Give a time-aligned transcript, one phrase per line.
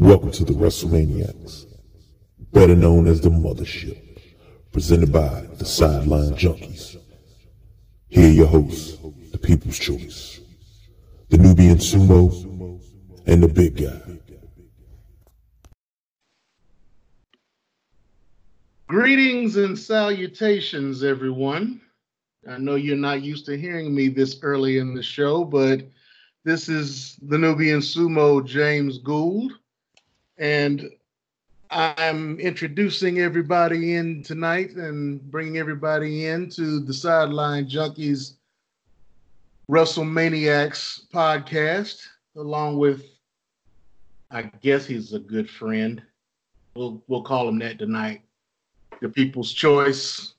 [0.00, 1.66] Welcome to the WrestleManiacs,
[2.52, 3.98] better known as the Mothership,
[4.70, 6.96] presented by the Sideline Junkies.
[8.06, 8.96] Here your hosts,
[9.32, 10.38] the People's Choice,
[11.30, 12.80] the Nubian Sumo,
[13.26, 14.20] and the Big Guy.
[18.86, 21.80] Greetings and salutations, everyone.
[22.48, 25.80] I know you're not used to hearing me this early in the show, but
[26.44, 29.54] this is the Nubian Sumo James Gould,
[30.38, 30.90] and
[31.70, 38.34] I'm introducing everybody in tonight and bringing everybody in to the Sideline Junkies
[39.68, 43.04] WrestleManiacs podcast, along with,
[44.30, 46.00] I guess he's a good friend.
[46.74, 48.22] We'll we'll call him that tonight.
[49.02, 50.34] The People's Choice,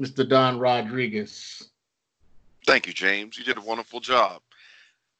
[0.00, 0.26] Mr.
[0.26, 1.68] Don Rodriguez.
[2.66, 3.36] Thank you, James.
[3.36, 4.40] You did a wonderful job.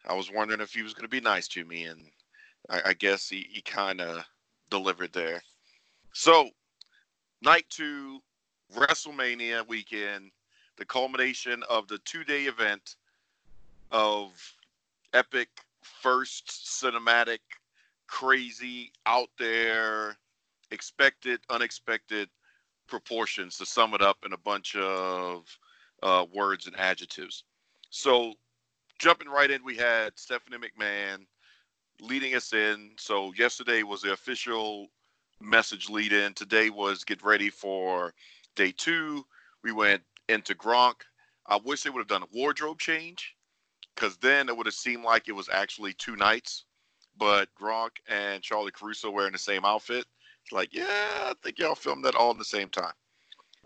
[0.07, 2.01] I was wondering if he was going to be nice to me, and
[2.69, 4.25] I, I guess he, he kind of
[4.71, 5.43] delivered there.
[6.13, 6.51] So,
[7.43, 8.21] night two,
[8.75, 10.31] WrestleMania weekend,
[10.77, 12.97] the culmination of the two day event
[13.91, 14.33] of
[15.13, 15.49] epic,
[15.83, 17.41] first cinematic,
[18.07, 20.17] crazy, out there,
[20.71, 22.29] expected, unexpected
[22.87, 25.45] proportions to sum it up in a bunch of
[26.03, 27.45] uh, words and adjectives.
[27.91, 28.35] So,
[28.99, 31.27] jumping right in, we had Stephanie McMahon
[32.01, 32.91] leading us in.
[32.99, 34.89] So, yesterday was the official
[35.41, 36.35] message lead in.
[36.35, 38.13] Today was get ready for
[38.57, 39.25] day two.
[39.63, 40.95] We went into Gronk.
[41.47, 43.35] I wish they would have done a wardrobe change
[43.95, 46.65] because then it would have seemed like it was actually two nights.
[47.17, 50.07] But Gronk and Charly Caruso wearing the same outfit.
[50.43, 52.93] It's like, yeah, I think y'all filmed that all at the same time.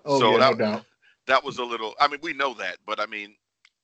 [0.05, 0.85] Oh, So yeah, that- no doubt.
[1.27, 1.95] That was a little.
[2.01, 3.37] I mean, we know that, but I mean,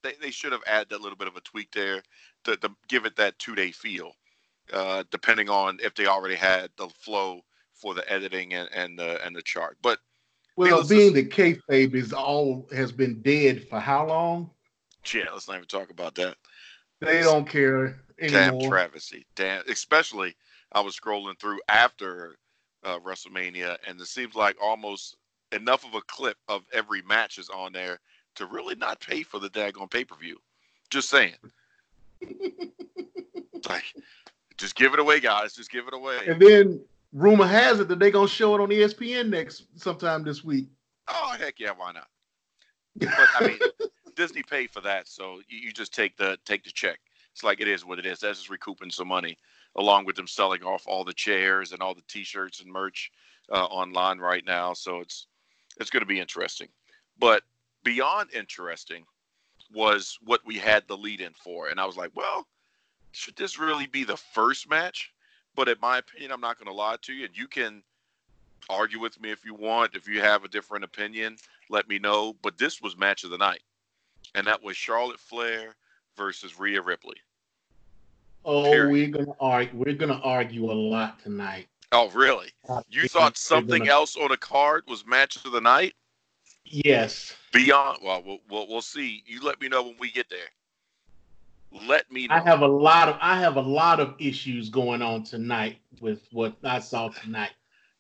[0.03, 2.03] they, they should have added that little bit of a tweak there
[2.45, 4.12] to, to give it that two day feel.
[4.73, 7.41] Uh, depending on if they already had the flow
[7.75, 9.77] for the editing and, and the and the chart.
[9.83, 9.98] But
[10.56, 14.50] Well, being the kayfabe is all has been dead for how long?
[15.12, 16.37] yeah, let's not even talk about that.
[17.00, 18.71] They don't care Damn anymore.
[18.71, 19.27] travesty.
[19.37, 19.62] Damn.
[19.69, 20.34] Especially,
[20.72, 22.37] I was scrolling through after
[22.84, 25.17] uh, WrestleMania, and it seems like almost
[25.53, 28.00] enough of a clip of every match is on there
[28.37, 30.38] to really not pay for the daggone pay per view.
[30.91, 31.34] Just saying.
[33.69, 33.84] like,
[34.59, 35.54] just give it away, guys.
[35.54, 36.19] Just give it away.
[36.26, 36.81] and then
[37.12, 40.69] rumor has it that they're gonna show it on ESPN next sometime this week.
[41.09, 42.09] Oh heck yeah, why not?
[42.97, 43.59] But I mean,
[44.16, 46.98] Disney paid for that, so you, you just take the take the check.
[47.32, 48.20] It's like it is what it is.
[48.20, 49.37] That's just recouping some money,
[49.76, 53.10] along with them selling off all the chairs and all the T-shirts and merch
[53.50, 54.72] uh, online right now.
[54.72, 55.26] So it's
[55.81, 56.69] it's going to be interesting.
[57.19, 57.43] But
[57.82, 59.04] beyond interesting
[59.72, 62.47] was what we had the lead in for, and I was like, well,
[63.14, 65.12] should this really be the first match?
[65.56, 67.82] But in my opinion, I'm not going to lie to you, and you can
[68.69, 69.94] argue with me if you want.
[69.94, 71.36] If you have a different opinion,
[71.70, 72.34] let me know.
[72.42, 73.62] But this was match of the night,
[74.34, 75.76] and that was Charlotte Flair
[76.16, 77.16] versus Rhea Ripley.
[78.44, 78.92] Oh, Period.
[78.92, 79.78] we're gonna argue.
[79.78, 81.69] We're gonna argue a lot tonight.
[81.92, 82.48] Oh, really?
[82.69, 85.94] Uh, you thought something gonna- else on a card was match of the night?
[86.64, 89.22] Yes, Beyond, well, we'll we'll, we'll see.
[89.26, 90.48] You let me know when we get there.
[91.87, 92.37] Let me know.
[92.37, 96.23] I have a lot of I have a lot of issues going on tonight with
[96.33, 97.51] what I saw tonight.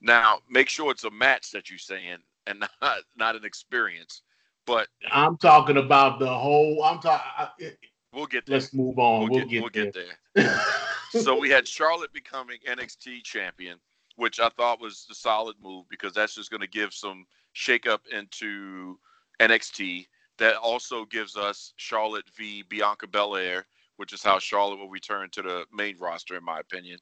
[0.00, 4.22] now, make sure it's a match that you're saying, and not not an experience.
[4.66, 6.82] But I'm talking about the whole.
[6.84, 7.72] I'm talking.
[8.12, 8.58] we'll get there.
[8.58, 9.28] Let's move on.
[9.28, 10.44] we'll, We'll, get, we'll get, get there.
[10.44, 10.60] there.
[11.22, 13.78] so we had Charlotte becoming NXT champion,
[14.16, 18.00] which I thought was the solid move because that's just going to give some shakeup
[18.10, 18.98] into
[19.40, 20.06] NXT.
[20.38, 25.42] That also gives us Charlotte v Bianca Belair, which is how Charlotte will return to
[25.42, 26.98] the main roster, in my opinion.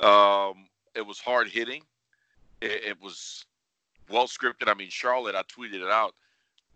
[0.00, 1.82] Um, it was hard hitting.
[2.60, 3.44] It, it was
[4.10, 4.68] well scripted.
[4.68, 6.14] I mean, Charlotte, I tweeted it out,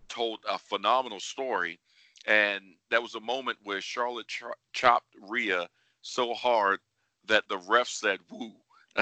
[0.09, 1.79] told a phenomenal story.
[2.27, 5.69] And that was a moment where Charlotte cho- chopped Rhea
[6.03, 6.79] so hard
[7.27, 8.53] that the ref said woo.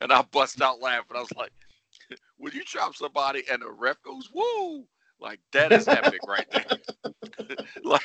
[0.00, 1.16] and I bust out laughing.
[1.16, 1.52] I was like,
[2.36, 4.84] when you chop somebody and the ref goes woo,
[5.24, 7.56] like that is epic right there.
[7.84, 8.02] like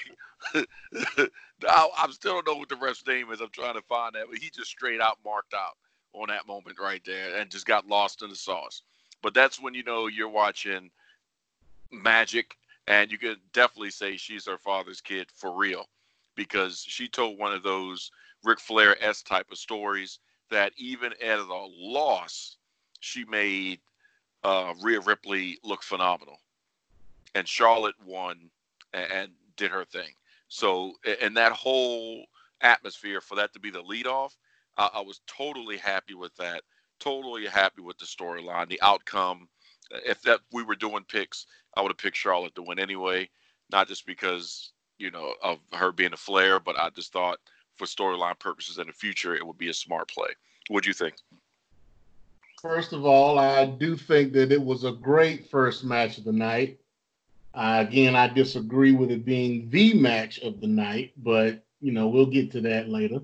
[0.56, 3.42] I, I still don't know what the ref's name is.
[3.42, 5.78] I'm trying to find that, but he just straight out marked out
[6.14, 8.84] on that moment right there and just got lost in the sauce.
[9.22, 10.90] But that's when you know you're watching
[11.92, 12.56] magic
[12.88, 15.86] and you can definitely say she's her father's kid for real
[16.36, 18.12] because she told one of those
[18.44, 20.20] Ric Flair s type of stories
[20.50, 22.58] that even at a loss,
[23.02, 23.80] she made
[24.44, 26.38] uh, Rhea Ripley look phenomenal,
[27.36, 28.50] and Charlotte won
[28.94, 30.10] and, and did her thing.
[30.48, 32.26] So, and that whole
[32.62, 34.36] atmosphere for that to be the lead off,
[34.78, 36.64] I, I was totally happy with that.
[37.00, 39.48] Totally happy with the storyline, the outcome.
[39.92, 41.46] If that we were doing picks,
[41.78, 43.30] I would have picked Charlotte to win anyway.
[43.72, 47.40] Not just because you know of her being a Flair, but I just thought
[47.78, 50.30] for storyline purposes in the future, it would be a smart play.
[50.68, 51.16] What do you think?
[52.62, 56.34] First of all, I do think that it was a great first match of the
[56.34, 56.78] night.
[57.54, 62.08] Uh, again, I disagree with it being the match of the night, but you know
[62.08, 63.20] we'll get to that later.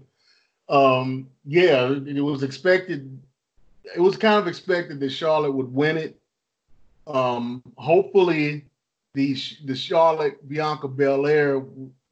[0.68, 3.22] Um, yeah, it was expected.
[3.96, 6.20] It was kind of expected that Charlotte would win it.
[7.08, 8.66] Um, hopefully,
[9.14, 11.64] the the Charlotte Bianca Belair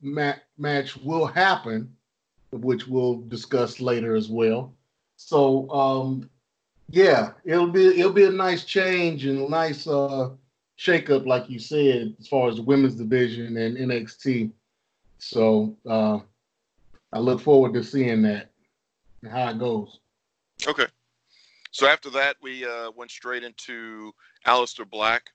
[0.02, 1.96] ma- match will happen,
[2.52, 4.74] which we'll discuss later as well.
[5.18, 6.30] So um,
[6.90, 10.30] yeah, it'll be it'll be a nice change and a nice uh,
[10.78, 14.52] shakeup, like you said, as far as the women's division and NXT.
[15.20, 16.20] So uh,
[17.12, 18.52] I look forward to seeing that
[19.22, 20.00] and how it goes.
[20.68, 20.88] Okay.
[21.72, 24.14] So after that, we uh, went straight into
[24.46, 25.32] Aleister Black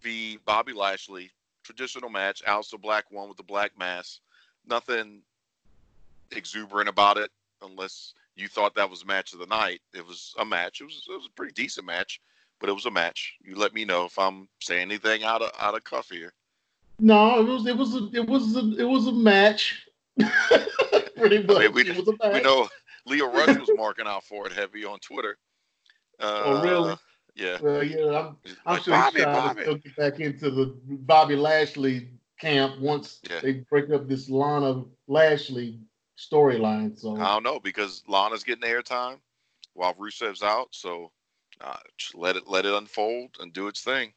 [0.00, 0.38] v.
[0.44, 1.30] Bobby Lashley.
[1.62, 2.42] Traditional match.
[2.44, 4.20] Aleister Black won with the black mass.
[4.68, 5.22] Nothing
[6.32, 7.30] exuberant about it,
[7.62, 9.80] unless you thought that was match of the night.
[9.94, 10.80] It was a match.
[10.80, 12.20] It was it was a pretty decent match,
[12.60, 13.34] but it was a match.
[13.42, 16.32] You let me know if I'm saying anything out of out of cuff here.
[16.98, 19.86] No, it was it was a, it was a, it was a match.
[21.16, 21.56] pretty much.
[21.56, 22.68] I mean, we, we know
[23.06, 25.36] Lio Rush was marking out for it heavy on Twitter.
[26.18, 26.96] Uh, oh really?
[27.34, 27.58] Yeah.
[27.60, 31.36] Well, yeah, I'm, I'm like, sure Bobby, he's trying to get back into the Bobby
[31.36, 32.08] Lashley
[32.40, 33.40] camp once yeah.
[33.40, 35.80] they break up this Lana Lashley
[36.18, 36.98] storyline.
[36.98, 39.18] So I don't know because Lana's getting airtime
[39.74, 40.68] while Rusev's out.
[40.70, 41.12] So
[41.60, 44.12] uh, just let it let it unfold and do its thing.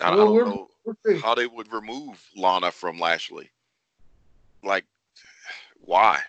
[0.00, 3.50] I, well, I don't know we're, how they would remove Lana from Lashley.
[4.64, 4.84] Like,
[5.80, 6.20] why?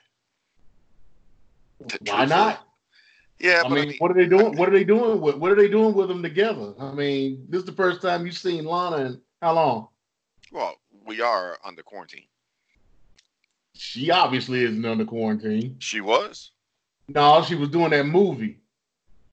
[2.06, 2.68] Why not?
[3.40, 4.56] Yeah, I mean, I mean, what are they doing?
[4.56, 5.36] What are they doing with?
[5.36, 6.74] What are they doing with them together?
[6.80, 9.88] I mean, this is the first time you've seen Lana in how long?
[10.52, 10.76] Well,
[11.06, 12.26] we are under quarantine.
[13.76, 15.76] She obviously isn't under quarantine.
[15.80, 16.52] She was.
[17.10, 18.60] No, she was doing that movie.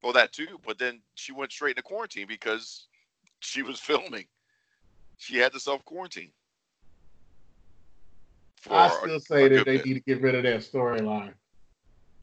[0.03, 2.87] Well, that too, but then she went straight into quarantine because
[3.41, 4.27] she was filming.
[5.19, 6.33] She had to self quarantine.
[8.71, 9.87] I still say that they bit.
[9.87, 11.33] need to get rid of that storyline.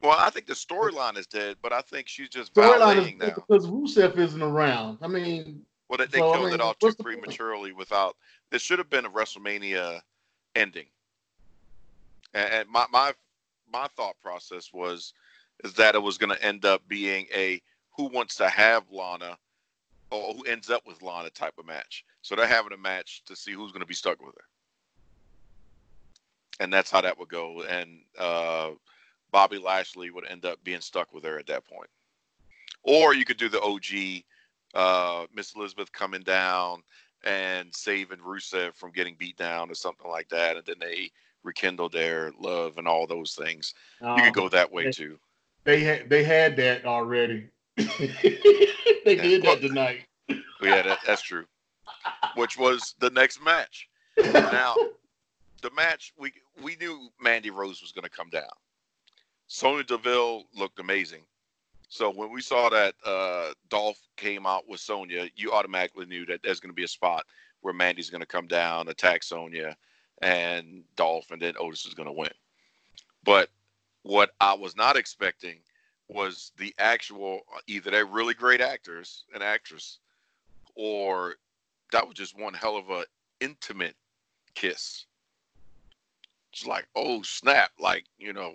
[0.00, 3.66] Well, I think the storyline is dead, but I think she's just validating now because
[3.66, 4.98] Rusev isn't around.
[5.02, 8.16] I mean, well, they, they so, killed I mean, it all too prematurely without.
[8.50, 10.00] This should have been a WrestleMania
[10.54, 10.86] ending.
[12.34, 13.12] And, and my my
[13.72, 15.12] my thought process was
[15.64, 17.60] is that it was going to end up being a
[17.96, 19.36] who wants to have Lana
[20.10, 22.04] or who ends up with Lana type of match.
[22.22, 24.44] So they're having a match to see who's going to be stuck with her.
[26.60, 27.62] And that's how that would go.
[27.62, 28.70] And uh,
[29.30, 31.90] Bobby Lashley would end up being stuck with her at that point.
[32.82, 34.22] Or you could do the OG
[34.74, 36.82] uh, Miss Elizabeth coming down
[37.24, 41.10] and saving Rusev from getting beat down or something like that, and then they
[41.42, 43.74] rekindle their love and all those things.
[44.16, 45.18] you could go that way too.
[45.64, 47.48] They had they had that already.
[47.76, 47.86] they
[49.04, 50.00] yeah, did that tonight.
[50.28, 51.44] yeah, that, that's true.
[52.34, 53.88] Which was the next match.
[54.16, 54.74] Now,
[55.62, 56.32] the match we
[56.62, 58.50] we knew Mandy Rose was going to come down.
[59.46, 61.22] Sonya Deville looked amazing.
[61.88, 66.40] So when we saw that uh, Dolph came out with Sonya, you automatically knew that
[66.42, 67.24] there's going to be a spot
[67.62, 69.74] where Mandy's going to come down, attack Sonya,
[70.20, 72.30] and Dolph, and then Otis is going to win.
[73.24, 73.48] But
[74.08, 75.58] what I was not expecting
[76.08, 79.98] was the actual either they're really great actors and actress,
[80.74, 81.34] or
[81.92, 83.04] that was just one hell of a
[83.40, 83.96] intimate
[84.54, 85.04] kiss.
[86.54, 87.70] It's like, oh snap!
[87.78, 88.54] Like you know,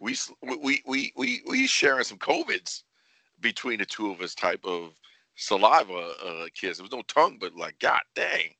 [0.00, 2.82] we we we we we sharing some covids
[3.40, 4.94] between the two of us type of
[5.36, 6.78] saliva uh, kiss.
[6.78, 8.50] There was no tongue, but like, god dang,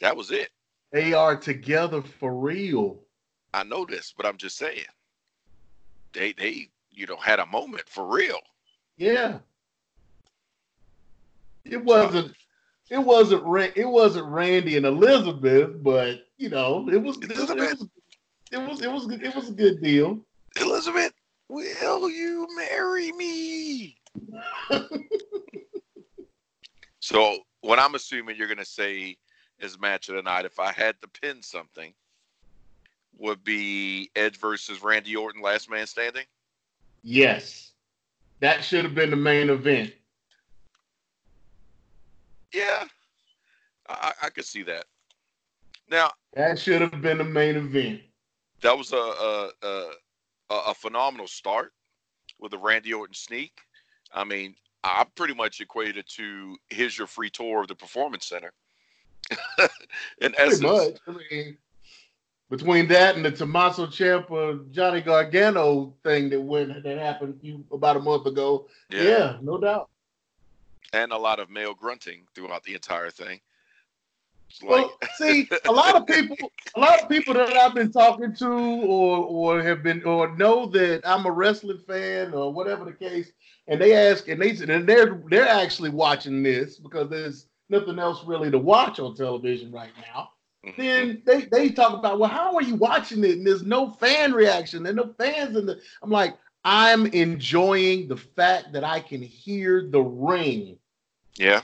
[0.00, 0.50] that was it.
[0.92, 3.00] They are together for real.
[3.54, 4.84] I know this, but I'm just saying.
[6.12, 8.40] They they you know had a moment for real.
[8.96, 9.38] Yeah.
[11.64, 12.34] It wasn't
[12.90, 13.44] it wasn't
[13.76, 17.50] it wasn't Randy and Elizabeth, but you know, it was Elizabeth.
[17.50, 17.88] It was
[18.50, 20.20] it was it was, it was a good deal.
[20.60, 21.12] Elizabeth,
[21.48, 23.96] will you marry me?
[27.00, 29.16] so, what I'm assuming you're going to say
[29.58, 31.92] is match of the night, if I had to pin something,
[33.16, 36.24] would be Edge versus Randy Orton, last man standing?
[37.02, 37.72] Yes.
[38.40, 39.92] That should have been the main event.
[42.52, 42.84] Yeah,
[43.88, 44.86] I, I could see that.
[45.90, 48.00] Now, that should have been the main event.
[48.62, 49.90] That was a, a, a
[50.50, 51.72] a, phenomenal start
[52.38, 53.52] with the Randy Orton sneak.
[54.12, 58.52] I mean, I pretty much equated to here's your free tour of the performance center.
[60.20, 60.96] In Pretty essence, much.
[61.06, 61.56] I mean,
[62.50, 67.64] between that and the Tommaso Ciampa Johnny Gargano thing that went that happened a few,
[67.72, 68.66] about a month ago.
[68.90, 69.02] yeah.
[69.02, 69.36] Yeah.
[69.42, 69.90] no doubt.
[70.92, 73.40] and a lot of male grunting throughout the entire thing.
[74.48, 76.36] It's like, Well, see, a lot of people,
[76.74, 80.66] a lot of people that I've been talking to, or or have been, or know
[80.66, 83.30] that I'm a wrestling fan, or whatever the case,
[83.66, 88.24] and they ask, and they and they're they're actually watching this because there's nothing else
[88.24, 90.30] really to watch on television right now.
[90.64, 90.74] Mhm.
[90.76, 93.32] Then they they talk about, well, how are you watching it?
[93.38, 95.80] And there's no fan reaction, and no fans in the.
[96.02, 100.78] I'm like, I'm enjoying the fact that I can hear the ring.
[101.36, 101.62] yeah,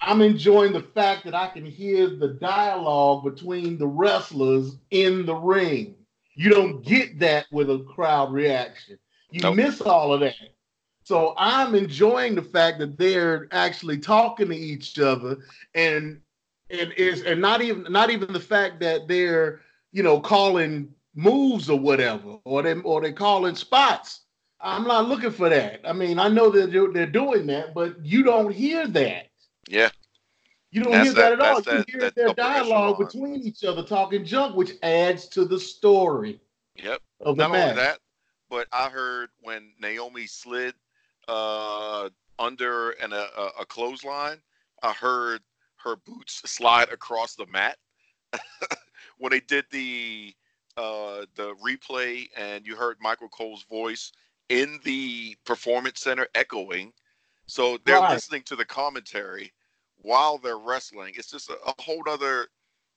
[0.00, 5.34] I'm enjoying the fact that I can hear the dialogue between the wrestlers in the
[5.34, 5.96] ring.
[6.34, 8.98] You don't get that with a crowd reaction.
[9.30, 9.54] You Nope.
[9.54, 10.36] miss all of that.
[11.04, 15.38] So I'm enjoying the fact that they're actually talking to each other
[15.74, 16.20] and
[16.70, 19.60] and is and not even not even the fact that they're
[19.92, 24.22] you know calling moves or whatever or they or they calling spots.
[24.60, 25.80] I'm not looking for that.
[25.84, 29.28] I mean, I know that they're, they're doing that, but you don't hear that.
[29.68, 29.90] yeah,
[30.70, 31.60] You don't That's hear that, that- at all.
[31.62, 33.06] that's You hear that their dialogue echelon.
[33.06, 36.40] between each other talking junk, which adds to the story
[36.74, 37.00] yep.
[37.20, 37.62] of the Not match.
[37.70, 37.98] only that,
[38.48, 40.74] but I heard when Naomi slid
[41.28, 42.08] uh,
[42.38, 43.28] under and a,
[43.60, 44.40] a clothesline,
[44.82, 45.42] I heard
[45.86, 47.78] her boots slide across the mat.
[49.18, 50.34] when they did the
[50.76, 54.12] uh, the replay, and you heard Michael Cole's voice
[54.50, 56.92] in the performance center echoing,
[57.46, 58.10] so they're Right.
[58.10, 59.52] listening to the commentary
[60.02, 61.14] while they're wrestling.
[61.16, 62.48] It's just a, a whole other,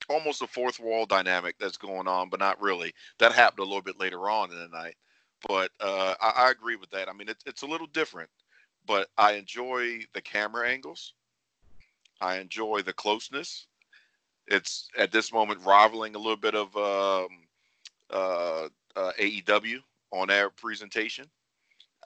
[0.10, 2.94] almost a fourth wall dynamic that's going on, but not really.
[3.20, 4.96] That happened a little bit later on in the night.
[5.48, 7.10] But uh, I, I agree with that.
[7.10, 8.30] I mean, it, it's a little different,
[8.86, 11.14] but I enjoy the camera angles.
[12.22, 13.68] I enjoy the closeness.
[14.48, 17.30] It's at this moment rivaling a little bit of um,
[18.10, 19.80] uh, uh, AEW
[20.12, 21.26] on their presentation.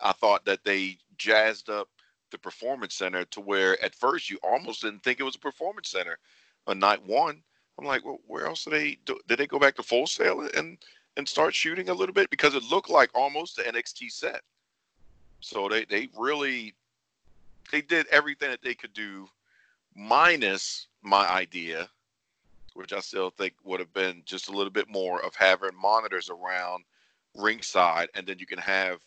[0.02, 1.88] I thought that they jazzed up
[2.32, 5.90] the performance center to where at first you almost didn't think it was a performance
[5.90, 6.18] center
[6.68, 7.42] on night one.
[7.80, 9.20] I'm like, well, where else did they do?
[9.28, 10.78] Did they go back to full sail and
[11.18, 14.42] and start shooting a little bit because it looked like almost the NXT set.
[15.40, 16.74] So they they really
[17.72, 19.28] they did everything that they could do,
[19.96, 21.90] minus my idea,
[22.74, 26.30] which I still think would have been just a little bit more of having monitors
[26.30, 26.84] around
[27.36, 29.00] ringside, and then you can have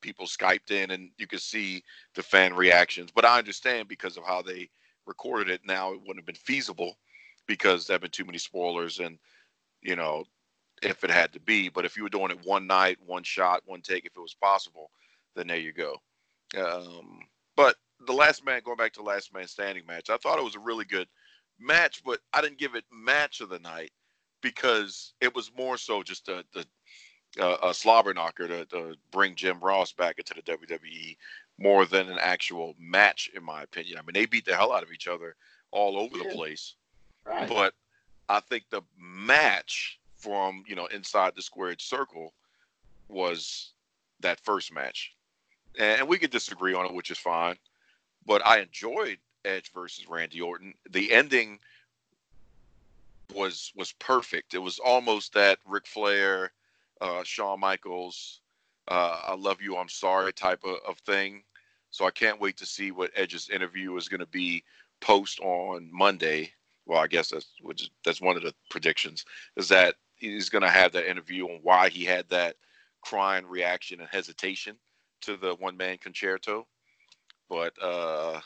[0.00, 1.82] people skyped in and you can see
[2.14, 3.10] the fan reactions.
[3.14, 4.68] But I understand because of how they
[5.06, 5.62] recorded it.
[5.64, 6.96] Now it wouldn't have been feasible
[7.46, 9.18] because there have been too many spoilers and
[9.82, 10.24] you know
[10.82, 11.68] if it had to be.
[11.68, 14.34] But if you were doing it one night, one shot, one take, if it was
[14.34, 14.90] possible,
[15.34, 15.96] then there you go.
[16.56, 17.20] Um,
[18.06, 20.56] the last man, going back to the last man standing match, I thought it was
[20.56, 21.08] a really good
[21.58, 23.92] match, but I didn't give it match of the night
[24.42, 26.64] because it was more so just a, the
[27.40, 31.16] uh, a slobber knocker to, to bring Jim Ross back into the WWE
[31.58, 33.98] more than an actual match, in my opinion.
[33.98, 35.36] I mean, they beat the hell out of each other
[35.70, 36.76] all over the place
[37.26, 37.48] Right.
[37.48, 37.74] but
[38.28, 42.32] I think the match from you know inside the squared circle
[43.08, 43.72] was
[44.20, 45.12] that first match,
[45.78, 47.56] and we could disagree on it, which is fine.
[48.26, 50.74] But I enjoyed Edge versus Randy Orton.
[50.90, 51.58] The ending
[53.34, 54.54] was was perfect.
[54.54, 56.52] It was almost that Ric Flair,
[57.00, 58.40] uh, Shawn Michaels,
[58.88, 61.44] uh, "I love you, I'm sorry" type of, of thing.
[61.90, 64.64] So I can't wait to see what Edge's interview is going to be
[65.00, 66.52] post on Monday
[66.86, 69.24] well, I guess that's which that's one of the predictions
[69.56, 72.56] is that he's going to have that interview on why he had that
[73.02, 74.76] crying reaction and hesitation
[75.22, 76.66] to the one man concerto.
[77.48, 78.40] But uh,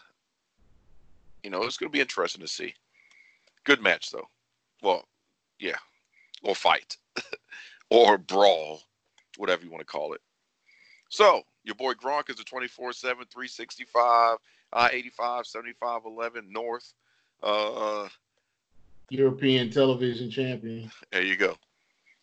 [1.42, 2.74] you know, it's going to be interesting to see.
[3.64, 4.28] Good match though.
[4.82, 5.04] Well,
[5.58, 5.76] yeah,
[6.42, 6.96] or fight,
[7.90, 8.82] or brawl,
[9.36, 10.20] whatever you want to call it.
[11.08, 14.38] So your boy Gronk is a 24/7, 365,
[14.72, 16.92] I-85, 75, 11 North.
[17.42, 18.08] Uh,
[19.10, 20.90] European television champion.
[21.10, 21.56] There you go.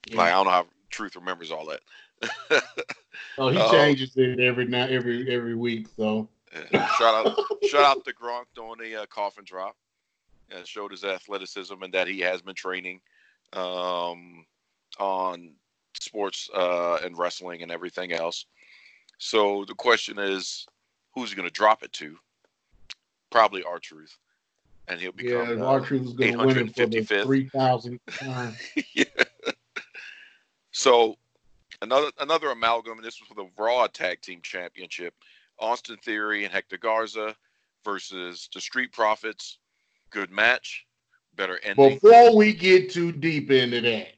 [0.10, 0.18] Yeah.
[0.18, 1.82] Like I don't know how Truth remembers all that.
[3.38, 3.72] oh, he Oh.
[3.72, 5.88] changes it every night, every every week.
[5.98, 6.88] So Yeah.
[6.98, 7.38] shout out,
[7.70, 9.76] shout out to Gronk doing the uh, coffin drop,
[10.50, 13.02] and showed his athleticism and that he has been training
[13.54, 14.46] um,
[15.00, 15.54] on
[15.94, 18.46] sports uh, and wrestling and everything else.
[19.18, 20.66] So the question is,
[21.14, 22.18] who's going to drop it to?
[23.30, 24.18] Probably our Truth,
[24.88, 27.24] and he'll yeah, become uh, our truth is going to win for the 855th.
[27.24, 28.56] three thousandth time.
[28.94, 29.04] yeah.
[30.72, 31.18] So
[31.82, 35.14] another another amalgam, and this was for the Raw Tag Team Championship.
[35.60, 37.36] Austin Theory and Hector Garza
[37.84, 39.60] versus the Street Profits.
[40.10, 40.86] Good match.
[41.36, 41.96] Better ending.
[41.96, 44.14] Before we get too deep into that,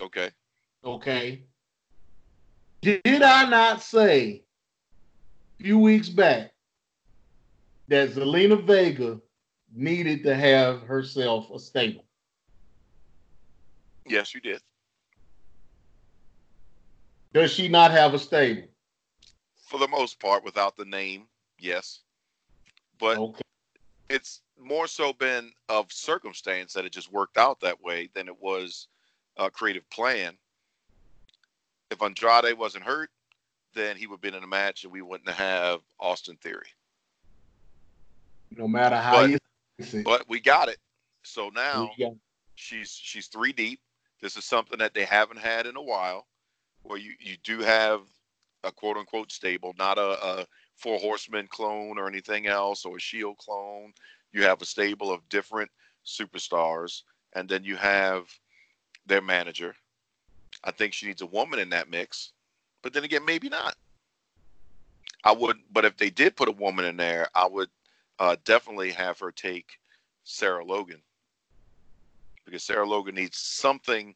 [0.00, 0.30] Okay.
[0.84, 1.42] okay?
[2.82, 4.44] Did I not say
[5.58, 6.52] a few weeks back
[7.88, 9.20] that Zelina Vega
[9.74, 12.04] needed to have herself a stable?
[14.06, 14.60] Yes, you did.
[17.32, 18.68] Does she not have a stable?
[19.74, 21.26] For the most part, without the name,
[21.58, 22.04] yes.
[23.00, 23.42] But Okay.
[24.08, 28.40] it's more so been of circumstance that it just worked out that way than it
[28.40, 28.86] was
[29.36, 30.38] a creative plan.
[31.90, 33.10] If Andrade wasn't hurt,
[33.74, 36.68] then he would have been in a match and we wouldn't have Austin Theory.
[38.52, 40.04] No matter how But-.
[40.04, 40.78] But we got it.
[41.24, 41.90] So now
[42.54, 43.80] she's she's three deep.
[44.22, 46.28] This is something that they haven't had in a while,
[46.84, 48.02] where you you do have
[48.64, 53.00] a quote unquote stable, not a, a four horsemen clone or anything else or a
[53.00, 53.92] shield clone.
[54.32, 55.70] You have a stable of different
[56.04, 57.02] superstars,
[57.34, 58.26] and then you have
[59.06, 59.74] their manager.
[60.64, 62.32] I think she needs a woman in that mix,
[62.82, 63.76] but then again, maybe not.
[65.24, 67.68] I would, but if they did put a woman in there, I would
[68.18, 69.78] uh, definitely have her take
[70.24, 71.00] Sarah Logan
[72.44, 74.14] because Sarah Logan needs something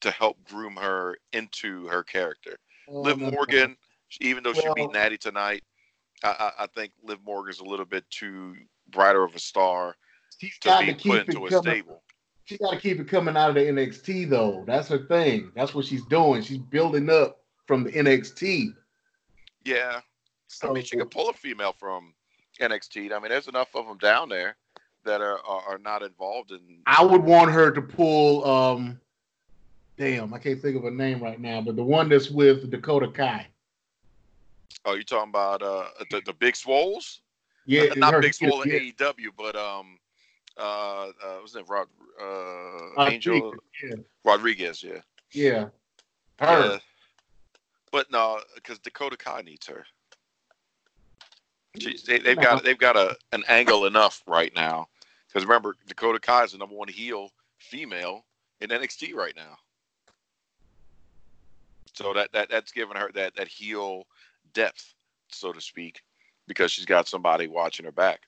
[0.00, 2.56] to help groom her into her character.
[2.90, 3.18] Liv.
[3.18, 3.76] Morgan,
[4.20, 5.62] even though she beat Natty tonight,
[6.24, 6.28] I,
[6.58, 8.54] I, I think Liv Morgan's a little bit too
[8.90, 9.96] brighter of a star
[10.38, 11.62] She's to be to put into a coming.
[11.62, 12.02] stable.
[12.44, 14.64] She got to keep it coming out of the NXT though.
[14.66, 15.52] That's her thing.
[15.54, 16.42] That's what she's doing.
[16.42, 18.74] She's building up from the NXT.
[19.64, 20.00] Yeah,
[20.48, 22.14] So I mean, she could pull a female from
[22.60, 23.12] NXT.
[23.12, 24.56] I mean, there's enough of them down there
[25.04, 26.60] that are are, are not involved in.
[26.86, 28.44] I would want her to pull.
[28.44, 29.00] um
[30.00, 33.08] Damn, I can't think of a name right now, but the one that's with Dakota
[33.08, 33.46] Kai.
[34.86, 37.18] Oh, you talking about uh the, the big swoles?
[37.66, 39.98] Yeah, Uh, not her- big swole yeah, AEW, but um,
[40.56, 41.86] uh, uh, was it Rod,
[42.18, 42.24] uh,
[42.96, 44.82] Rodriguez, Angel Yeah, Rodriguez?
[44.82, 45.00] Yeah,
[45.32, 45.68] yeah,
[46.38, 46.70] her.
[46.72, 46.78] Yeah.
[47.92, 49.84] But no, because Dakota Kai needs her.
[51.78, 54.88] She, they, they've got they've got a an angle enough right now.
[55.28, 58.24] Because remember, Dakota Kai is the number one heel female
[58.62, 59.58] in NXT right now.
[62.00, 64.04] So that, that that's giving her that that heel
[64.54, 64.94] depth,
[65.28, 66.00] so to speak,
[66.48, 68.20] because she's got somebody watching her back.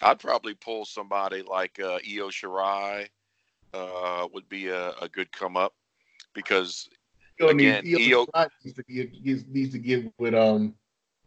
[0.00, 3.08] I'd probably pull somebody like uh, Io Shirai
[3.72, 5.74] uh, would be a, a good come up
[6.34, 6.88] because
[7.40, 10.72] again, needs, Io- Io needs to give needs, needs to give with um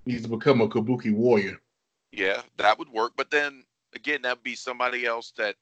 [0.06, 1.60] needs to become a Kabuki warrior.
[2.14, 3.12] Yeah, that would work.
[3.18, 5.58] But then again, that'd be somebody else that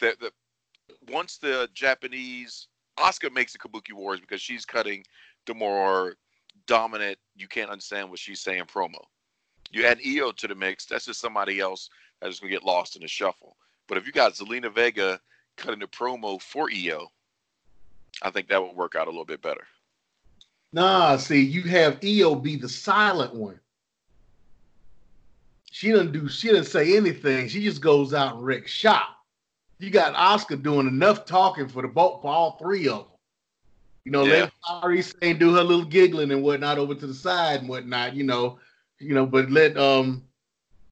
[0.00, 0.32] that, that
[1.08, 2.66] once the Japanese
[2.98, 5.04] Asuka makes the Kabuki Wars because she's cutting
[5.46, 6.14] the more
[6.66, 8.98] dominant, you can't understand what she's saying promo.
[9.70, 13.02] You add Io to the mix, that's just somebody else that's gonna get lost in
[13.02, 13.56] the shuffle.
[13.88, 15.20] But if you got Zelina Vega
[15.56, 17.10] cutting the promo for Io,
[18.22, 19.66] I think that would work out a little bit better.
[20.72, 23.60] Nah, see, you have Io be the silent one.
[25.70, 27.48] She doesn't do she doesn't say anything.
[27.48, 29.08] She just goes out and wrecks shop.
[29.80, 33.13] You got Asuka doing enough talking for the both for all three of them.
[34.04, 34.32] You know, Yeah.
[34.32, 38.14] let Kairi Sane do her little giggling and whatnot over to the side and whatnot,
[38.14, 38.58] you know,
[39.00, 40.24] you know, but let um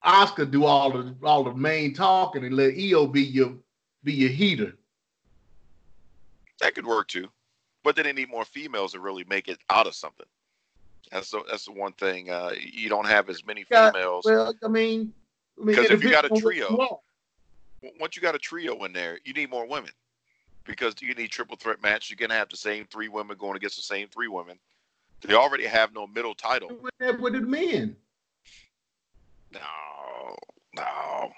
[0.05, 3.55] Asuka do all the all the main talking and let Io be your
[4.03, 4.77] be your heater.
[6.61, 7.29] That could work too.
[7.85, 10.27] But then they need more females to really make it out of something.
[11.11, 12.31] That's the, that's the one thing.
[12.31, 14.25] Uh, you don't have as many Yeah, females.
[14.25, 15.13] Well, I mean,
[15.61, 17.01] I mean, if you got a depends on what trio,
[18.01, 19.91] Once you got a trio in there, you need more women
[20.65, 22.11] because you need triple threat match.
[22.11, 24.59] You're gonna have the same three women going against the same three women.
[25.23, 26.69] They already have no middle title.
[26.69, 27.97] with that with the men.
[29.53, 30.35] No,
[30.75, 31.33] no.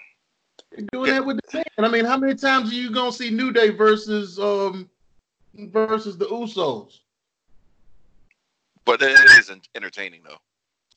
[0.71, 1.65] They're doing that with the men.
[1.77, 4.89] I mean, how many times are you gonna see New Day versus um
[5.53, 6.99] versus the Usos?
[8.85, 10.37] But it isn't entertaining though.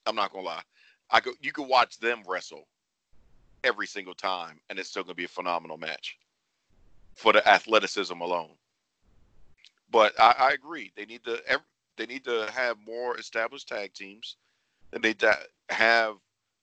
[0.06, 0.62] I'm not gonna lie.
[1.10, 2.68] I could You could watch them wrestle
[3.64, 6.16] every single time, and it's still gonna be a phenomenal match
[7.18, 8.50] for the athleticism alone.
[9.90, 10.92] But I, I agree.
[10.96, 11.40] They need to.
[11.96, 14.36] They need to have more established tag teams,
[14.92, 15.16] and they
[15.68, 16.14] have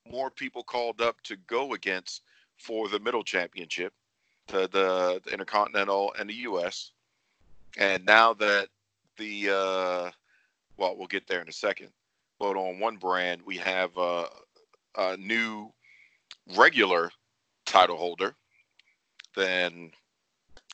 [0.10, 2.22] more people called up to go against
[2.58, 3.94] for the middle championship,
[4.48, 6.92] the the, the intercontinental and the U.S.
[7.78, 8.70] And now that
[9.18, 10.12] the uh,
[10.78, 11.90] well, we'll get there in a second.
[12.40, 14.28] But on one brand, we have uh,
[14.98, 15.70] a new
[16.56, 17.12] regular
[17.66, 18.36] title holder.
[19.36, 19.92] Then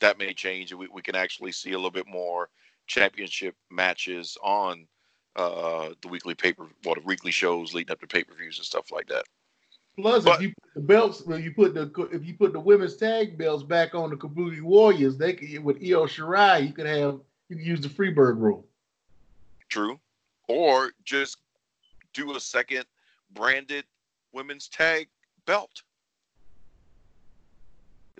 [0.02, 2.50] that may change, and we, we can actually see a little bit more
[2.86, 4.86] championship matches on
[5.36, 8.66] uh, the weekly paper, well, the weekly shows leading up to pay per views and
[8.66, 9.24] stuff like that.
[9.96, 12.60] Plus, But- if you put the belts, when you put the if you put the
[12.60, 16.86] women's tag belts back on the Kabuki Warriors, they could with Io Shirai, you could
[16.86, 18.66] have you could use the Freebird rule.
[19.68, 19.98] True.
[20.48, 21.38] Or just
[22.14, 22.84] do a second
[23.34, 23.84] branded
[24.32, 25.08] women's tag
[25.46, 25.82] belt.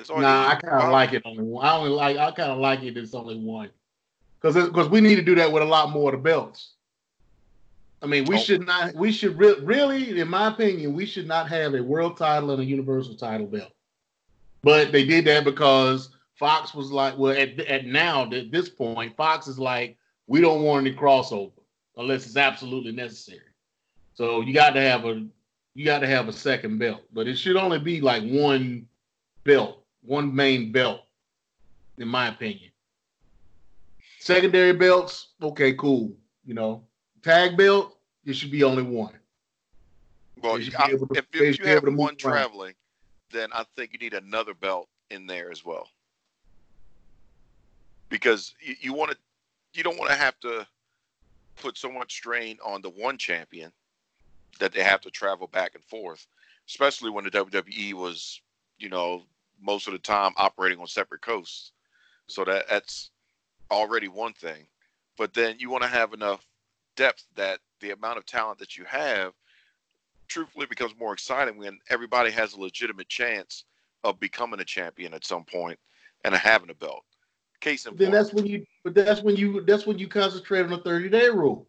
[0.09, 1.65] Nah, I kind of like it only one.
[1.65, 2.97] I only like I kind of like it.
[2.97, 3.71] It's only one
[4.41, 6.73] because because we need to do that with a lot more of the belts.
[8.03, 8.39] I mean, we Oh.
[8.39, 8.95] should not.
[8.95, 12.61] We should re- really, in my opinion, we should not have a world title and
[12.61, 13.73] a universal title belt.
[14.63, 19.17] But they did that because Fox was like, well, at, at now at this point,
[19.17, 21.53] Fox is like, we don't want any crossover
[21.97, 23.41] unless it's absolutely necessary.
[24.15, 25.25] So you got to have a
[25.75, 28.87] you got to have a second belt, but it should only be like one
[29.45, 31.03] belt, one main belt,
[31.99, 32.71] in my opinion.
[34.19, 36.13] Secondary belts, okay, cool.
[36.45, 36.85] You know,
[37.23, 39.15] tag belt, it should be only one.
[40.43, 42.19] Well, should I- to- if, if you have able to move one around.
[42.19, 42.75] traveling,
[43.31, 45.89] then I think you need another belt in there as well.
[48.09, 49.17] Because you, you want to,
[49.75, 50.67] you don't want to have to
[51.57, 53.73] put so much strain on the one champion
[54.59, 56.27] that they have to travel back and forth,
[56.69, 58.41] especially when the WWE was,
[58.79, 59.23] you know,
[59.63, 61.73] most of the time operating on separate coasts.
[62.27, 63.11] So that that's
[63.71, 64.67] already one thing.
[65.17, 66.47] But then you want to have enough
[66.97, 69.33] depth that the amount of talent that you have
[70.29, 73.65] truthfully becomes more exciting when everybody has a legitimate chance
[74.05, 75.79] of becoming a champion at some point
[76.25, 77.05] and having a belt.
[77.61, 80.63] Case in Then point, that's when you, but that's when you, that's when you concentrate
[80.63, 81.69] on the thirty day rule.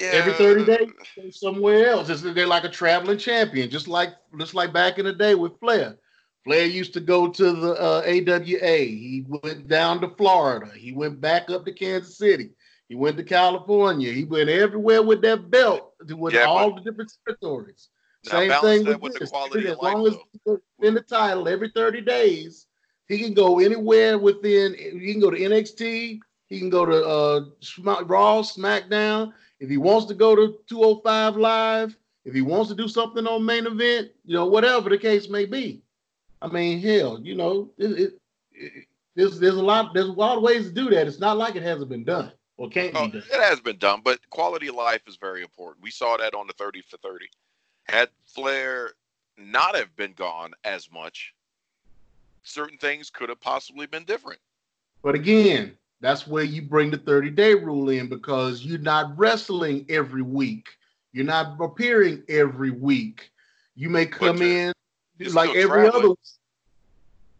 [0.00, 2.08] Every 30 days, somewhere else.
[2.08, 5.58] It's, they're like a traveling champion, just like just like back in the day with
[5.60, 5.96] Flair.
[6.44, 8.76] Flair used to go to the uh, AWA.
[8.76, 10.70] He went down to Florida.
[10.76, 12.50] He went back up to Kansas City.
[12.88, 14.12] He went to California.
[14.12, 17.88] He went everywhere with that belt to with Yeah, all the different territories.
[18.24, 19.30] Same thing with, with the this.
[19.30, 22.66] quality as of life, long as in the title every 30 days,
[23.06, 24.74] he can go anywhere within.
[24.74, 26.18] He can go to NXT.
[26.46, 29.32] He can go to uh, Raw, SmackDown.
[29.60, 33.44] If he wants to go to 205 Live, if he wants to do something on
[33.44, 35.82] main event, you know, whatever the case may be.
[36.42, 38.12] I mean, hell, you know, it, it,
[38.52, 41.06] it, there's there's a lot there's a lot of ways to do that.
[41.06, 43.22] It's not like it hasn't been done or can't Oh, be done.
[43.32, 45.82] it has been done, but quality of life is very important.
[45.82, 47.26] We saw that on the 30 for 30.
[47.84, 48.92] Had Flair
[49.38, 51.34] not have been gone as much,
[52.42, 54.40] certain things could have possibly been different.
[55.02, 59.86] But again, that's where you bring the 30 day rule in because you're not wrestling
[59.88, 60.68] every week.
[61.12, 63.30] You're not appearing every week.
[63.76, 64.72] You may come in
[65.30, 65.94] like every traveling.
[65.94, 66.14] other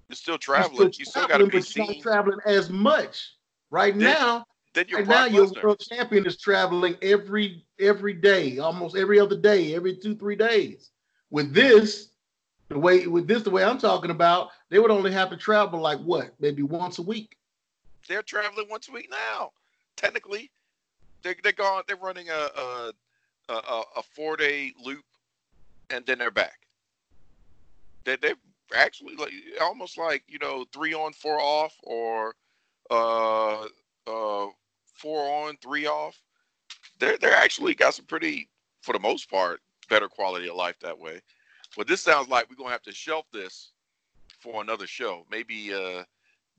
[0.08, 0.92] You're still traveling.
[0.96, 3.34] you still got to be but you're not traveling as much.
[3.70, 8.58] Right Then- now, Then you're right now your world champion is traveling every every day,
[8.58, 10.90] almost every other day, every two, three days.
[11.30, 12.10] With this,
[12.68, 15.80] the way with this, the way I'm talking about, they would only have to travel
[15.80, 17.36] like what, maybe once a week.
[18.08, 19.52] They're traveling once a week now.
[19.96, 20.50] Technically,
[21.22, 21.82] they're they're gone.
[21.86, 22.92] They're running a a
[23.48, 25.04] a, a- four day loop,
[25.90, 26.60] and then they're back.
[28.04, 28.36] They they're
[28.74, 32.34] actually like almost like you know three on four off or
[32.90, 33.62] uh
[34.06, 34.46] uh
[34.94, 36.20] four on three off.
[36.98, 38.48] They're they're actually got some pretty
[38.82, 41.20] for the most part better quality of life that way.
[41.76, 43.72] But this sounds like we're gonna have to shelf this
[44.40, 45.24] for another show.
[45.30, 46.04] Maybe uh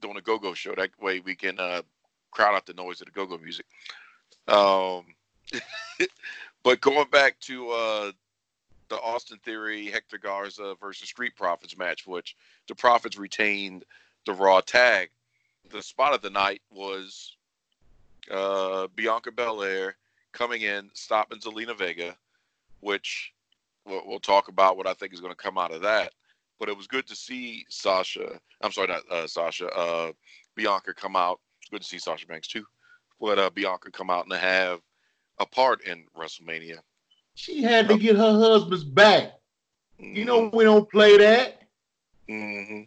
[0.06, 0.76] doing a go-go show.
[0.76, 1.82] That way we can uh,
[2.32, 3.66] crowd out the noise of the go-go music.
[4.48, 5.06] Um,
[6.64, 8.12] but going back to uh,
[8.90, 12.36] the Austin Theory Hector Garza versus Street Profits match, which
[12.68, 13.84] the Profits retained
[14.26, 15.10] the Raw tag.
[15.72, 17.36] The spot of the night was
[18.30, 19.96] uh, Bianca Belair
[20.34, 22.16] coming in, stopping Zelina Vega,
[22.82, 23.34] which
[23.86, 26.14] we'll, we'll talk about what I think is going to come out of that
[26.60, 28.40] but it was good to see Sasha.
[28.62, 29.68] I'm sorry, not uh, Sasha.
[29.68, 30.12] Uh,
[30.56, 31.40] Bianca come out.
[31.72, 32.66] Good to see Sasha Banks too.
[33.20, 34.80] But uh, Bianca come out and have
[35.40, 36.80] a part in WrestleMania.
[37.36, 39.34] She had to get her husband's back.
[40.00, 41.62] You know we don't play that.
[42.28, 42.82] hmm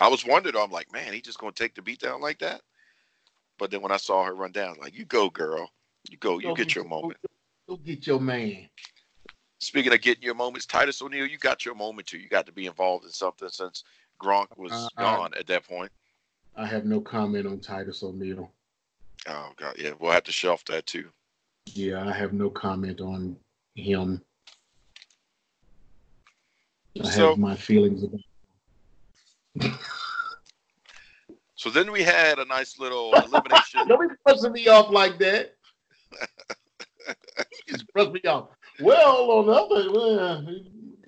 [0.00, 0.56] I was wondering.
[0.56, 2.60] I'm like, man, he just gonna take the beat down like that.
[3.58, 5.70] But then when I saw her run down, like, you go, girl.
[6.10, 6.38] You go.
[6.38, 7.18] You Go get your moment.
[7.68, 8.68] Go get your man.
[9.60, 12.18] Speaking of getting your moments, Titus O'Neil, you got your moment too.
[12.18, 13.84] You got to be involved in something since
[14.20, 15.90] Gronk was Uh, gone at that point.
[16.56, 18.52] I have no comment on Titus O'Neil.
[19.26, 21.10] Oh God, yeah, we'll have to shelf that too.
[21.66, 23.36] Yeah, I have no comment on
[23.74, 24.22] him.
[27.02, 28.20] I So- have my feelings about.
[31.56, 33.80] So then we had a nice little elimination.
[33.88, 35.54] Don't be pressing me off like that.
[37.66, 38.48] just press me off.
[38.80, 40.44] Well, on the other, well,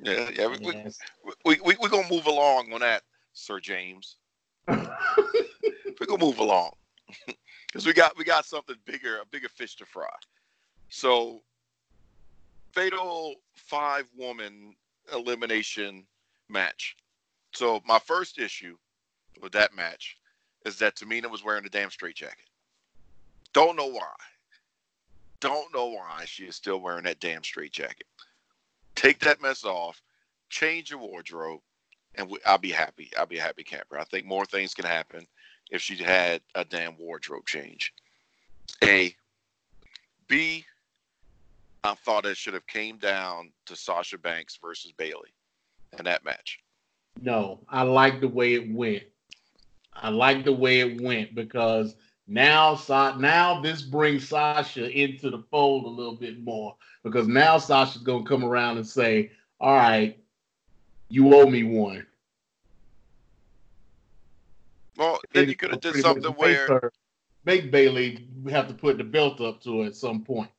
[0.02, 0.98] yeah, yeah, we, yes.
[1.44, 3.02] we, we, we're gonna move along on that,
[3.32, 4.16] Sir James.
[4.68, 6.72] we're gonna move along
[7.66, 10.06] because we got we got something bigger, a bigger fish to fry.
[10.88, 11.42] So,
[12.72, 14.74] fatal five woman
[15.12, 16.06] elimination
[16.48, 16.96] match.
[17.54, 18.76] So my first issue
[19.42, 20.16] with that match
[20.64, 22.48] is that Tamina was wearing a damn straight jacket.
[23.52, 24.12] Don't know why.
[25.40, 28.06] Don't know why she is still wearing that damn straight jacket.
[28.94, 30.00] Take that mess off,
[30.48, 31.60] change your wardrobe,
[32.14, 33.10] and we, I'll be happy.
[33.18, 33.98] I'll be a happy camper.
[33.98, 35.26] I think more things can happen
[35.70, 37.92] if she had a damn wardrobe change.
[38.82, 39.14] A.
[40.28, 40.64] B.
[41.84, 45.32] I thought it should have came down to Sasha Banks versus Bayley
[45.98, 46.58] in that match.
[47.20, 49.04] No, I like the way it went.
[49.92, 51.96] I like the way it went because
[52.26, 57.58] now Sa- now this brings Sasha into the fold a little bit more because now
[57.58, 60.18] Sasha's gonna come around and say, "All right,
[61.08, 62.06] you owe me one."
[64.96, 66.92] Well, then you could have much something where her-
[67.44, 70.50] make Bayley have to put the belt up to her at some point.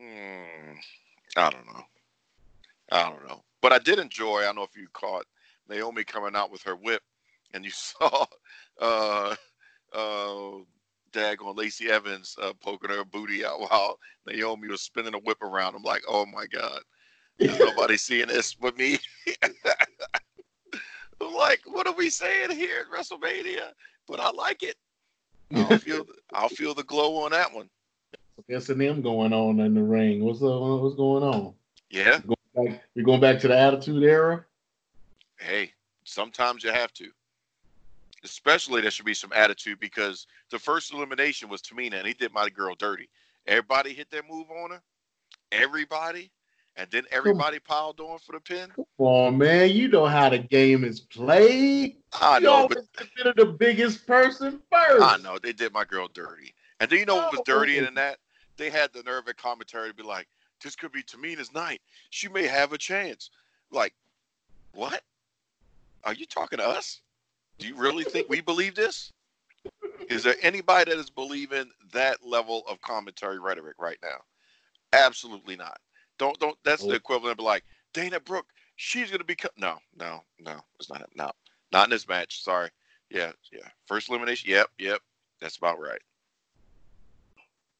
[0.00, 0.76] Hmm,
[1.36, 1.84] I don't know.
[2.92, 3.42] I don't know.
[3.60, 4.40] But I did enjoy.
[4.40, 5.26] I don't know if you caught
[5.68, 7.02] Naomi coming out with her whip,
[7.52, 8.26] and you saw
[8.80, 9.34] uh,
[9.92, 10.50] uh,
[11.12, 15.74] daggone Lacey Evans uh, poking her booty out while Naomi was spinning a whip around.
[15.74, 16.80] I'm like, oh my god,
[17.38, 18.98] is nobody seeing this but me?
[21.20, 23.70] I'm like, what are we saying here at WrestleMania?
[24.06, 24.76] But I like it.
[25.54, 27.68] I'll feel I'll feel the glow on that one.
[28.50, 30.24] S and M going on in the ring.
[30.24, 30.82] What's up?
[30.82, 31.54] What's going on?
[31.90, 32.20] Yeah.
[32.54, 34.44] Like, we're going back to the Attitude Era.
[35.38, 35.72] hey,
[36.04, 37.10] sometimes you have to.
[38.24, 42.32] Especially there should be some attitude because the first elimination was Tamina and he did
[42.32, 43.08] my girl dirty.
[43.46, 44.82] Everybody hit their move on her.
[45.52, 46.30] Everybody.
[46.76, 48.70] And then everybody piled on for the pin.
[48.74, 49.70] Come on, man.
[49.70, 51.98] You know how the game is played.
[52.20, 55.02] I you know, but consider the biggest person first.
[55.02, 56.52] I know they did my girl dirty.
[56.80, 58.00] And do you know what was dirtier than oh.
[58.00, 58.18] that?
[58.56, 60.26] They had the nerve at commentary to be like,
[60.62, 61.80] this could be Tamina's night.
[62.10, 63.30] She may have a chance.
[63.70, 63.94] Like,
[64.72, 65.02] what?
[66.02, 67.00] Are you talking to us?
[67.58, 69.12] Do you really think we believe this?
[70.08, 74.18] Is there anybody that is believing that level of commentary rhetoric right now?
[74.92, 75.78] Absolutely not.
[76.18, 76.56] Don't don't.
[76.64, 78.46] That's the equivalent of like Dana Brooke.
[78.76, 79.36] She's gonna be.
[79.56, 80.60] No, no, no.
[80.78, 81.08] It's not.
[81.16, 81.30] No,
[81.72, 82.42] not in this match.
[82.42, 82.70] Sorry.
[83.10, 83.68] Yeah, yeah.
[83.86, 84.50] First elimination.
[84.50, 85.00] Yep, yep.
[85.40, 86.00] That's about right.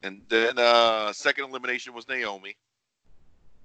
[0.02, 2.56] And then uh second elimination was Naomi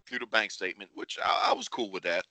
[0.07, 2.25] through the bank statement, which I, I was cool with that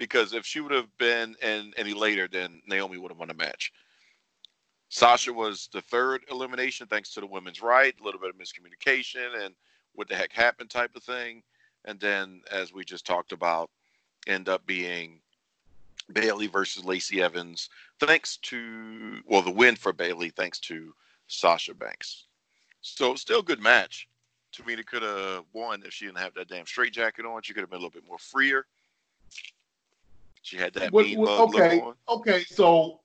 [0.00, 3.34] because if she would have been in any later, then Naomi would have won the
[3.34, 3.70] match.
[4.88, 9.44] Sasha was the third elimination thanks to the women's right, a little bit of miscommunication
[9.44, 9.54] and
[9.94, 11.42] what the heck happened type of thing.
[11.84, 13.70] And then, as we just talked about,
[14.26, 15.20] end up being
[16.12, 17.68] Bayley versus Lacey Evans,
[18.00, 20.94] thanks to well the win for Bayley, thanks to
[21.28, 22.24] Sasha Banks.
[22.80, 24.08] So still a good match.
[24.56, 27.42] Tamina could have won if she didn't have that damn straight jacket on.
[27.42, 28.66] She could have been a little bit more freer.
[30.50, 32.44] She had that What- mean what- okay, okay.
[32.44, 33.00] So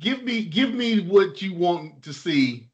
[0.00, 2.66] give me give me what you want to see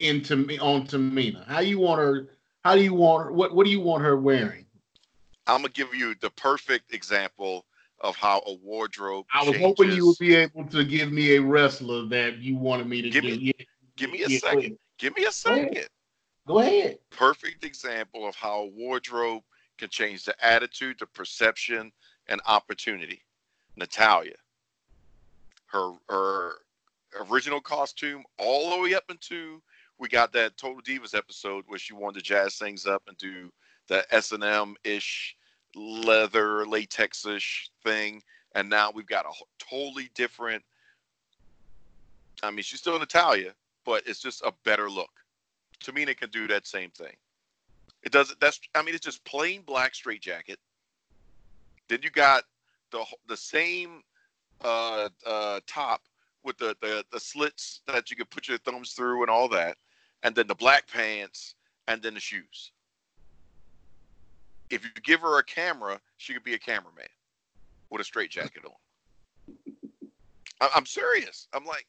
[0.00, 1.46] into me on Tamina.
[1.46, 2.36] How you want her?
[2.64, 3.32] How do you want her?
[3.32, 4.66] What What do you want her wearing?
[5.46, 7.64] I'm gonna give you the perfect example
[8.00, 9.24] of how a wardrobe.
[9.32, 9.62] I was changes.
[9.62, 13.10] hoping you would be able to give me a wrestler that you wanted me to
[13.10, 13.38] Give give.
[13.40, 14.78] me- Yeah, Give me a yeah, second.
[14.98, 15.88] Give me a second.
[16.48, 16.98] Go ahead.
[17.10, 19.44] perfect example of how a wardrobe
[19.78, 21.92] can change the attitude, the perception,
[22.32, 23.22] and opportunity.
[23.76, 24.34] Natalya,
[25.66, 26.54] her her
[27.30, 29.62] original costume, all the way up into
[29.98, 33.50] we got that Total Divas episode where she wanted to jazz things up and do
[33.86, 35.36] the S and M ish
[35.76, 38.22] leather latex ish thing,
[38.54, 40.62] and now we've got a totally different.
[42.42, 43.52] I mean, she's still Natalya,
[43.84, 45.10] but it's just a better look.
[45.84, 47.14] Tamina can do that same thing.
[48.02, 48.40] It doesn't.
[48.40, 48.58] That's.
[48.74, 50.58] I mean, it's just plain black straight jacket.
[51.92, 52.44] Then you got
[52.90, 54.00] the the same
[54.64, 56.00] uh, uh, top
[56.42, 59.76] with the, the the slits that you could put your thumbs through and all that,
[60.22, 61.54] and then the black pants
[61.88, 62.72] and then the shoes.
[64.70, 67.04] If you give her a camera, she could be a cameraman
[67.90, 68.72] with a straight jacket on.
[70.62, 71.46] I- I'm serious.
[71.52, 71.86] I'm like,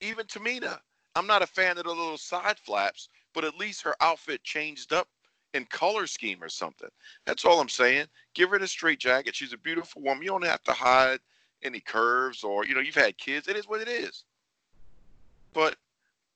[0.00, 0.80] even Tamina.
[1.16, 4.94] I'm not a fan of the little side flaps, but at least her outfit changed
[4.94, 5.08] up
[5.54, 6.88] in color scheme or something.
[7.26, 8.06] That's all I'm saying.
[8.34, 9.34] Give her the straight jacket.
[9.34, 10.22] She's a beautiful woman.
[10.22, 11.20] You don't have to hide
[11.62, 13.48] any curves or you know you've had kids.
[13.48, 14.24] It is what it is.
[15.52, 15.76] But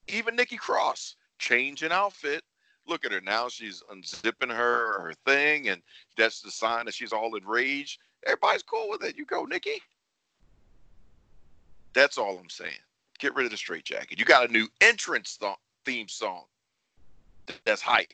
[0.08, 2.42] even Nikki Cross, change in outfit.
[2.86, 3.48] Look at her now.
[3.48, 5.82] She's unzipping her her thing, and
[6.16, 8.00] that's the sign that she's all enraged.
[8.24, 9.16] Everybody's cool with it.
[9.16, 9.82] You go, Nikki.
[11.94, 12.72] That's all I'm saying.
[13.18, 14.18] Get rid of the straight jacket.
[14.18, 16.44] You got a new entrance th- theme song.
[17.64, 18.12] That's hype.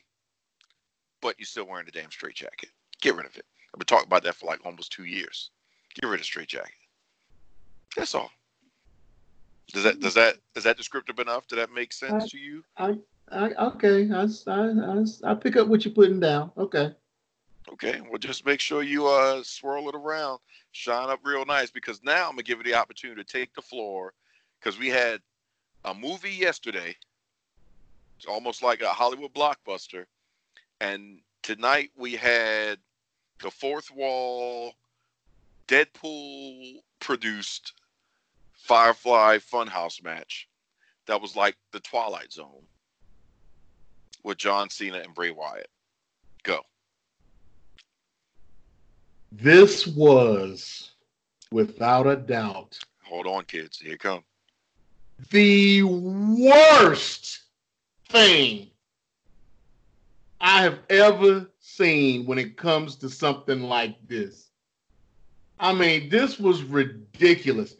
[1.23, 2.69] But you're still wearing the damn straight jacket.
[3.01, 3.45] Get rid of it.
[3.73, 5.49] I've been talking about that for like almost two years.
[5.95, 6.75] Get rid of straight jacket.
[7.95, 8.29] That's all.
[9.71, 11.47] Does that does that is that descriptive enough?
[11.47, 12.63] Did that make sense I, to you?
[12.77, 12.97] I,
[13.31, 14.09] I okay.
[14.11, 16.51] I, I, I, I pick up what you're putting down.
[16.57, 16.93] Okay.
[17.71, 18.01] Okay.
[18.01, 20.39] Well, just make sure you uh swirl it around,
[20.73, 23.61] shine up real nice, because now I'm gonna give you the opportunity to take the
[23.61, 24.13] floor,
[24.59, 25.21] because we had
[25.85, 26.95] a movie yesterday.
[28.17, 30.05] It's almost like a Hollywood blockbuster,
[30.83, 32.77] and tonight we had
[33.41, 34.73] the fourth wall,
[35.67, 37.73] Deadpool produced
[38.51, 40.49] Firefly Funhouse match
[41.07, 42.65] that was like the Twilight Zone
[44.23, 45.69] with John Cena and Bray Wyatt.
[46.43, 46.59] Go.
[49.31, 50.91] This was,
[51.51, 53.79] without a doubt, Hold on, kids.
[53.79, 54.23] Here it come.
[55.29, 57.41] the worst
[58.09, 58.71] thing
[60.45, 64.49] I have ever seen when it comes to something like this.
[65.57, 67.75] I mean, this was ridiculous.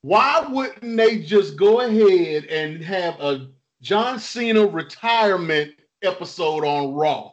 [0.00, 3.50] Why wouldn't they just go ahead and have a
[3.82, 7.32] John Cena retirement episode on Raw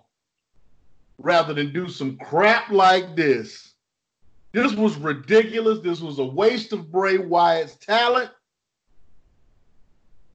[1.20, 3.76] rather than do some crap like this?
[4.52, 5.80] This was ridiculous.
[5.80, 8.30] This was a waste of Bray Wyatt's talent.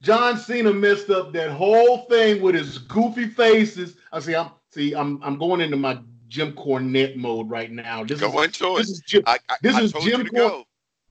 [0.02, 3.96] John Cena messed up that whole thing with his goofy faces.
[4.12, 4.34] I see.
[4.34, 4.94] I'm see.
[4.94, 8.04] I'm I'm going into my Jim Cornette mode right now.
[8.04, 9.22] This Go is this is Jim.
[9.26, 10.64] I, I, this I is Jim you to Cor- go.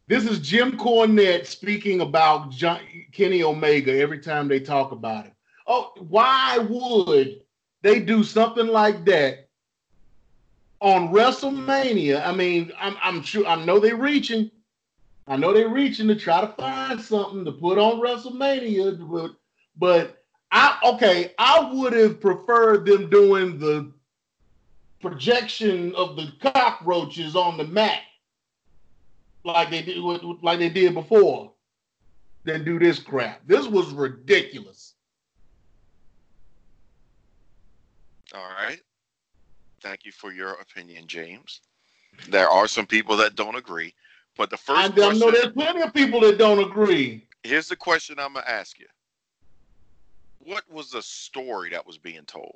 [0.07, 2.79] This is Jim Cornette speaking about John,
[3.11, 5.33] Kenny Omega every time they talk about him.
[5.67, 7.41] Oh, why would
[7.83, 9.49] they do something like that
[10.81, 12.25] on WrestleMania?
[12.25, 14.49] I mean, I'm, I'm sure I know they're reaching.
[15.29, 19.35] I know they're reaching to try to find something to put on WrestleMania, but,
[19.77, 23.93] but I okay, I would have preferred them doing the
[24.99, 28.01] projection of the cockroaches on the mat
[29.43, 29.97] like they did
[30.41, 31.53] like they did before
[32.43, 33.41] than do this crap.
[33.45, 34.95] This was ridiculous.
[38.33, 38.79] All right.
[39.81, 41.61] Thank you for your opinion, James.
[42.27, 43.93] There are some people that don't agree,
[44.39, 47.27] but the first I, I know there's plenty of people that don't agree.
[47.43, 48.87] here's the question I'm gonna ask you:
[50.39, 52.55] What was the story that was being told?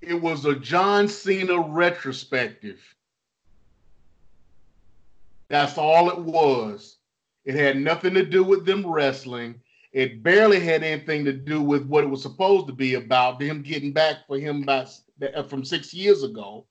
[0.00, 2.80] It was a John Cena retrospective.
[5.50, 6.96] That's all it was.
[7.44, 9.60] It had nothing to do with them wrestling.
[9.92, 13.60] It barely had anything to do with what it was supposed to be about, him
[13.60, 14.86] getting back for him by,
[15.34, 16.64] uh, from six years ago.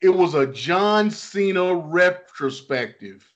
[0.00, 3.30] It was a John Cena retrospective.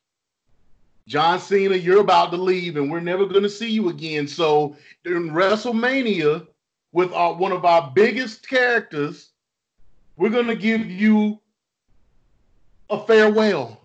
[1.07, 4.27] John Cena, you're about to leave, and we're never going to see you again.
[4.27, 6.47] So in WrestleMania,
[6.93, 9.31] with our, one of our biggest characters,
[10.17, 11.41] we're going to give you
[12.89, 13.81] a farewell.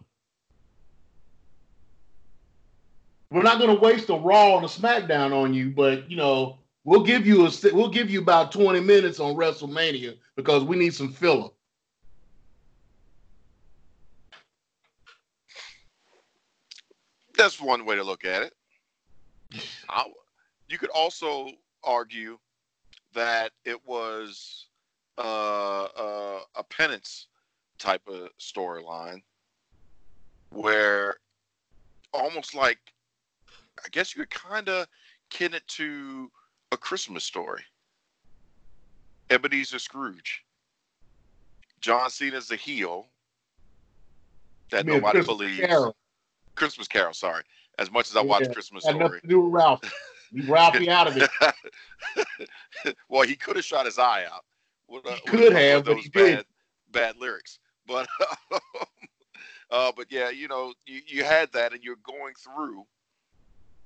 [3.32, 6.58] We're not going to waste a Raw and a SmackDown on you, but you know
[6.84, 10.94] we'll give you a we'll give you about 20 minutes on WrestleMania because we need
[10.94, 11.50] some filler.
[17.40, 18.54] That's one way to look at it.
[19.90, 20.06] I,
[20.68, 21.50] you could also
[21.84, 22.38] argue
[23.14, 24.68] that it was
[25.18, 27.28] uh, uh, a penance
[27.78, 29.24] type of storyline
[30.50, 31.16] where
[32.14, 32.80] almost like
[33.84, 34.88] I guess you could kind of
[35.30, 36.30] kin it to
[36.72, 37.64] a Christmas story.
[39.30, 40.44] Ebenezer Scrooge.
[41.80, 43.08] John Cena's the heel
[44.72, 45.60] that You mean nobody believes.
[45.60, 45.96] Carol.
[46.60, 47.44] Christmas Carol, sorry.
[47.80, 49.00] As much as I watch Yeah, Christmas Story.
[49.00, 49.82] nothing to do with Ralph.
[50.32, 51.30] You Ralphie out of it.
[53.10, 54.44] well, he could have shot his eye out.
[54.94, 56.48] Uh, He could a couple have, but those he bad, didn't.
[56.92, 57.60] bad lyrics.
[57.88, 58.08] But,
[59.72, 62.86] uh, but yeah, you know, you, you had that, and you're going through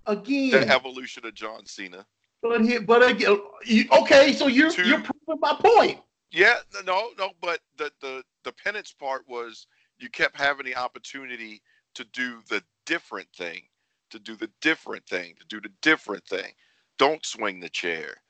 [0.08, 2.06] Again, the evolution of John Cena.
[2.42, 4.34] but he, but again, you, okay.
[4.34, 6.00] So you're To- you're proving my point.
[6.32, 9.68] Yeah, no, no, but the the the penance part was
[10.00, 11.62] you kept having the opportunity
[11.96, 13.64] to do the different thing,
[14.10, 16.54] to do the different thing, to do the different thing.
[16.98, 18.22] Don't swing the chair.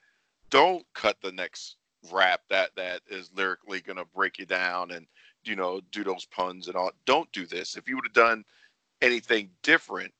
[0.50, 1.76] Don't cut the next
[2.12, 5.06] rap that that is lyrically gonna break you down and
[5.46, 6.90] you know, do those puns and all.
[7.06, 7.76] Don't do this.
[7.76, 8.44] If you would have done
[9.02, 10.12] anything different,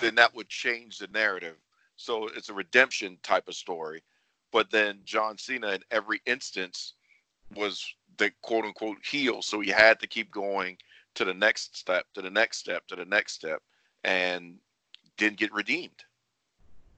[0.00, 1.56] then that would change the narrative.
[1.96, 4.02] So it's a redemption type of story.
[4.50, 6.94] But then John Cena in every instance
[7.54, 9.42] was the quote unquote heel.
[9.42, 10.78] So he had to keep going
[11.14, 13.62] to the next step, to the next step, to the next step,
[14.04, 14.56] and
[15.16, 16.04] didn't get redeemed.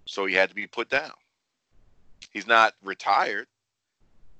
[0.07, 1.13] So he had to be put down.
[2.31, 3.47] He's not retired.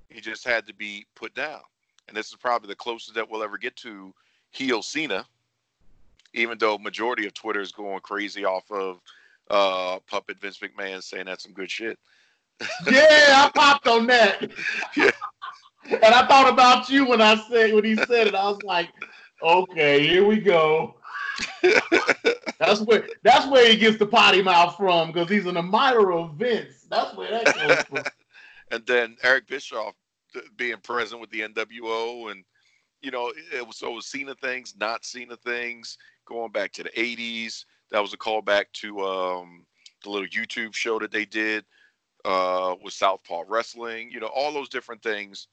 [0.09, 1.61] He just had to be put down.
[2.09, 4.15] And this is probably the closest that we'll ever get to
[4.51, 5.27] heel Cena,
[6.35, 9.01] even though majority of Twitter is going crazy off of
[9.51, 11.99] uh, puppet Vince McMahon saying that's some good shit.
[12.87, 14.51] yeah, I popped on that.
[14.97, 15.11] Yeah.
[15.91, 18.35] And I thought about you when I said when he said it.
[18.35, 18.89] I was like,
[19.45, 20.97] okay, here we go.
[22.59, 26.35] that's where that's where he gets the potty mouth from because he's an admirer of
[26.35, 26.87] Vince.
[26.89, 28.13] That's where that comes from.
[28.71, 29.95] and then Eric Bischoff
[30.57, 32.45] being present with the NWO and
[33.03, 36.83] you know it was so it was Cena things, not Cena things, going back to
[36.83, 37.65] the '80s.
[37.91, 39.67] That was a callback to um,
[40.03, 41.65] the little YouTube show that they did
[42.25, 44.11] uh, with Southpaw Wrestling.
[44.11, 45.49] You know all those different things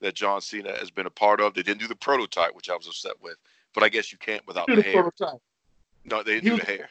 [0.00, 1.54] that John Cena has been a part of.
[1.54, 3.36] They didn't do the prototype, which I was upset with,
[3.74, 5.02] but I guess you can't without the, the, hair.
[5.02, 5.40] Prototype.
[6.04, 6.88] No, they didn't he do was, the hair.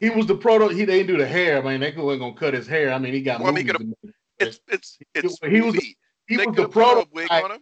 [0.00, 0.68] He was the proto.
[0.68, 1.58] He they didn't do the hair.
[1.58, 2.92] I mean, they weren't gonna cut his hair.
[2.92, 3.40] I mean, he got.
[3.40, 3.94] Well, I mean,
[4.38, 5.38] it's it's it's.
[5.42, 5.96] He, he was the,
[6.26, 7.60] he was the prototype.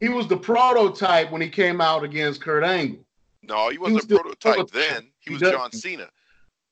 [0.00, 3.04] He was the prototype when he came out against Kurt Angle.
[3.42, 5.10] No, he wasn't he was a prototype, prototype then.
[5.18, 6.08] He was John Cena.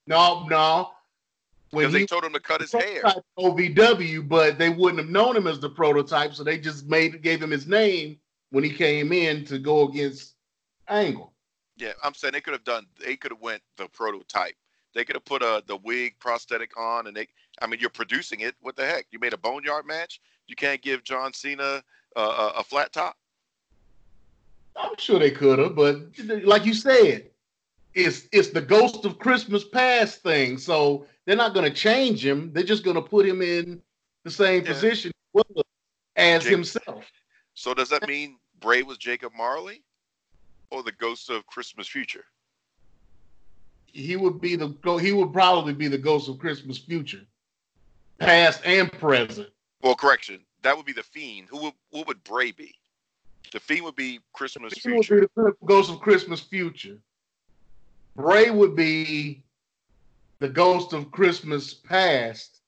[0.06, 0.90] No, no.
[1.72, 3.02] Because they told him to cut his hair.
[3.38, 7.42] OVW, but they wouldn't have known him as the prototype, so they just made gave
[7.42, 8.18] him his name
[8.50, 10.34] when he came in to go against
[10.88, 11.32] Angle.
[11.76, 12.86] Yeah, I'm saying they could have done.
[13.04, 14.54] They could have went the prototype.
[14.94, 17.28] They could have put a the wig prosthetic on, and they.
[17.60, 18.54] I mean, you're producing it.
[18.60, 19.06] What the heck?
[19.10, 20.20] You made a boneyard match.
[20.46, 21.82] You can't give John Cena
[22.16, 23.16] uh, a, a flat top.
[24.76, 25.96] I'm sure they could have, but
[26.44, 27.30] like you said,
[27.94, 30.58] it's it's the ghost of Christmas past thing.
[30.58, 32.52] So they're not going to change him.
[32.52, 33.82] They're just going to put him in
[34.24, 34.72] the same yeah.
[34.72, 35.12] position
[36.16, 36.58] as Jacob.
[36.58, 37.04] himself.
[37.54, 39.82] So does that mean Bray was Jacob Marley?
[40.70, 42.24] or the ghost of Christmas future?
[43.86, 47.22] He would be the he would probably be the ghost of Christmas future,
[48.18, 49.48] past and present.
[49.82, 51.48] Well, correction, that would be the fiend.
[51.50, 52.74] Who would what would Bray be?
[53.52, 55.14] The fiend would be Christmas the future.
[55.14, 56.98] Would be the ghost of Christmas future.
[58.16, 59.42] Bray would be
[60.38, 62.60] the ghost of Christmas past,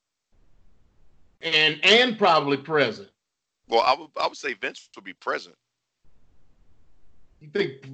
[1.41, 3.09] and and probably present.
[3.69, 5.55] Well, I would I would say Vince would be present.
[7.41, 7.87] You think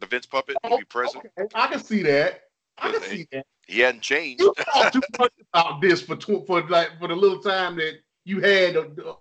[0.00, 1.24] the Vince puppet will be present?
[1.38, 1.48] Okay.
[1.54, 2.42] I can see that.
[2.78, 3.46] I can see that.
[3.66, 4.42] He hadn't changed.
[4.42, 8.00] You talked too much about this for tw- for like for the little time that
[8.24, 9.14] you had uh,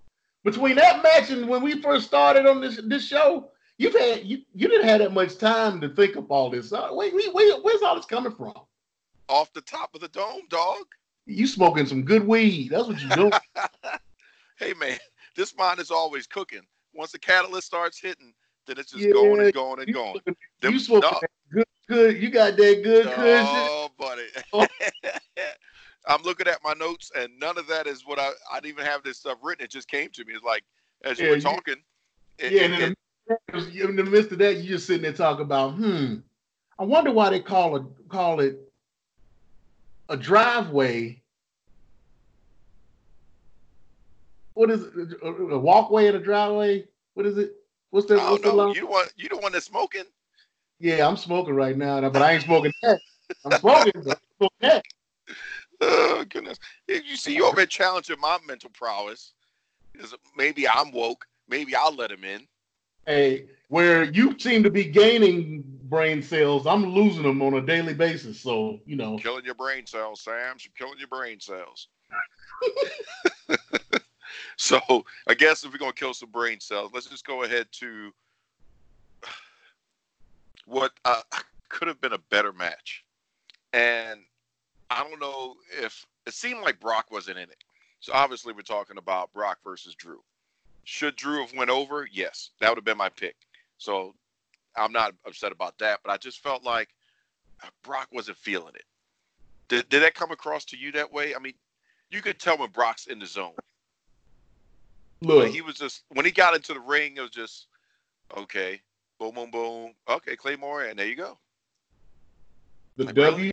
[0.43, 3.49] between that match and when we first started on this this show.
[3.77, 6.73] You've had you you didn't have that much time to think of all this.
[6.73, 8.53] Uh, wait, wait, wait, where's all this coming from?
[9.29, 10.85] Off the top of the dome, dog.
[11.25, 12.69] You smoking some good weed.
[12.69, 13.31] That's what you doing.
[14.57, 14.97] hey man,
[15.35, 16.61] this mind is always cooking.
[16.93, 18.33] Once the catalyst starts hitting,
[18.67, 20.19] then it's just yeah, going and going and going.
[20.61, 21.19] you smoking no.
[21.51, 22.21] good, good.
[22.21, 24.23] You got that good Oh, buddy.
[24.51, 24.67] Oh.
[26.07, 28.31] I'm looking at my notes, and none of that is what I.
[28.51, 29.63] I didn't even have this stuff written.
[29.63, 30.33] It just came to me.
[30.33, 30.63] It's like
[31.03, 31.75] as you were talking.
[32.39, 32.95] You, it, yeah, and in,
[33.53, 36.15] the, in the midst of that, you're just sitting there talking about, hmm.
[36.79, 38.59] I wonder why they call it call it
[40.13, 41.19] a driveway.
[44.53, 45.17] What is it?
[45.23, 46.85] A walkway and a driveway?
[47.15, 47.55] What is it?
[47.89, 48.19] What's the?
[48.19, 50.03] What's the You want you don't want to smoking?
[50.79, 53.01] Yeah, I'm smoking right now, but I ain't smoking that.
[53.43, 54.85] I'm smoking, but I'm smoking that.
[55.81, 56.59] Oh goodness!
[56.87, 59.33] You see, you over there challenging my mental prowess.
[60.37, 61.25] Maybe I'm woke.
[61.47, 62.47] Maybe I'll let him in.
[63.07, 67.93] Hey, where you seem to be gaining brain cells, I'm losing them on a daily
[67.93, 68.39] basis.
[68.39, 70.57] So you know, killing your brain cells, Sam.
[70.59, 71.87] You're killing your brain cells.
[74.57, 74.79] so
[75.27, 78.11] I guess if we're gonna kill some brain cells, let's just go ahead to
[80.65, 81.21] what uh,
[81.69, 83.03] could have been a better match.
[83.73, 84.21] And
[84.89, 87.63] I don't know if it seemed like Brock wasn't in it.
[87.99, 90.21] So obviously we're talking about Brock versus Drew.
[90.83, 92.07] Should Drew have went over?
[92.11, 93.35] Yes, that would have been my pick.
[93.77, 94.13] So
[94.75, 96.89] I'm not upset about that, but I just felt like
[97.63, 98.85] uh, Brock wasn't feeling it.
[99.67, 101.35] Did, did that come across to you that way?
[101.35, 101.53] I mean,
[102.09, 103.53] you could tell when Brock's in the zone.
[105.21, 107.67] Look, he was just when he got into the ring, it was just
[108.35, 108.81] okay,
[109.19, 109.93] boom, boom, boom.
[110.09, 111.37] Okay, Claymore, and there you go.
[112.97, 113.51] The like, WWE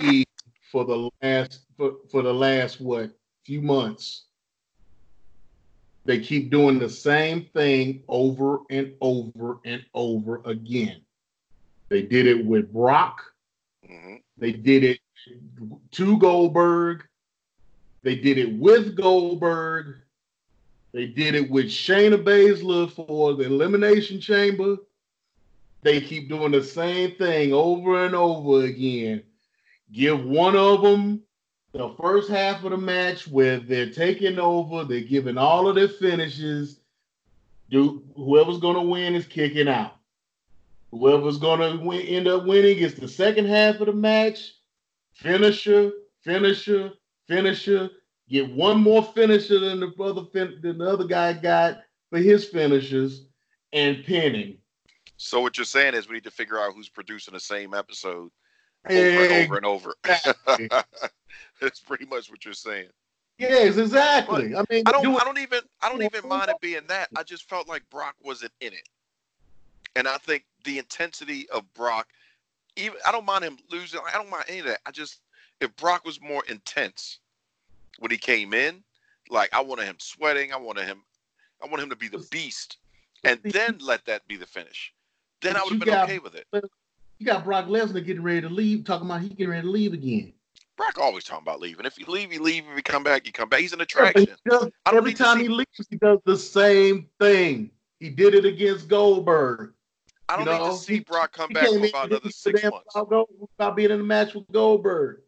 [0.00, 0.26] really?
[0.72, 3.12] for the last for, for the last what
[3.44, 4.24] few months
[6.06, 11.00] They keep doing the same thing over and over and over again.
[11.88, 13.22] They did it with Brock.
[13.84, 15.00] hmm They did it
[15.92, 17.04] to Goldberg.
[18.04, 19.96] They did it with Goldberg.
[20.92, 24.76] They did it with Shayna Baszler for the Elimination Chamber.
[25.82, 29.24] They keep doing the same thing over and over again.
[29.92, 31.22] Give one of them
[31.78, 35.88] the first half of the match where they're taking over, they're giving all of their
[35.88, 36.80] finishes.
[37.70, 39.96] Do whoever's gonna win is kicking out.
[40.90, 44.54] Whoever's gonna win, end up winning is the second half of the match.
[45.14, 46.92] Finisher, finisher,
[47.26, 47.90] finisher.
[48.28, 52.44] Get one more finisher than the other fin- than the other guy got for his
[52.44, 53.26] finishes,
[53.72, 54.58] and pinning.
[55.16, 58.30] So what you're saying is we need to figure out who's producing the same episode
[58.88, 59.94] over and over and over.
[60.04, 60.68] Exactly.
[61.60, 62.88] That's pretty much what you're saying.
[63.38, 64.54] Yes, exactly.
[64.54, 65.02] I mean, I don't.
[65.02, 65.60] do I don't even.
[65.82, 67.08] I don't even mind it being that.
[67.16, 68.88] I just felt like Brock wasn't in it,
[69.94, 72.08] and I think the intensity of Brock.
[72.76, 74.00] Even I don't mind him losing.
[74.06, 74.80] I don't mind any of that.
[74.86, 75.20] I just
[75.60, 77.20] if Brock was more intense
[77.98, 78.82] when he came in,
[79.30, 80.52] like I wanted him sweating.
[80.52, 81.02] I wanted him.
[81.62, 82.78] I want him to be the beast,
[83.24, 84.92] and then let that be the finish.
[85.42, 86.46] Then I would have been got- okay with it.
[87.18, 89.92] you got Brock Lesnar getting ready to leave, talking about he getting ready to leave
[89.92, 90.32] again.
[90.76, 91.86] Brock always talking about leaving.
[91.86, 92.64] If you leave, you leave.
[92.70, 93.60] If you come back, you come back.
[93.60, 94.36] He's an attraction.
[94.48, 97.70] does- every time he leaves, he does the same thing.
[97.98, 99.72] He did it against Goldberg.
[100.28, 102.54] I don't need know, to see Brock come He back for about another six give
[102.54, 102.94] a damn months.
[103.58, 105.20] about, being in a match with Goldberg.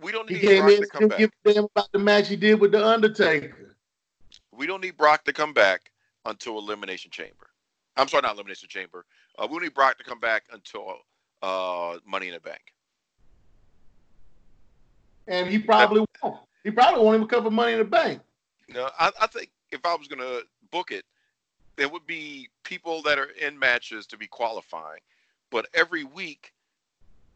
[0.00, 1.18] We don't need He need came Brock in to come back.
[1.18, 3.76] give a damn about the match he did with the Undertaker.
[4.52, 5.90] We don't need Brock to come back
[6.24, 7.50] until Elimination Chamber.
[7.96, 9.06] I'm sorry, not Elimination Chamber.
[9.38, 10.96] Uh, we don't need Brock to come back until
[11.42, 12.74] uh, Money in the Bank.
[15.28, 16.36] And he probably won't.
[16.64, 18.20] He probably won't even cover money in the bank.
[18.68, 21.04] No, I, I think if I was going to book it,
[21.76, 25.00] there would be people that are in matches to be qualifying,
[25.50, 26.52] but every week,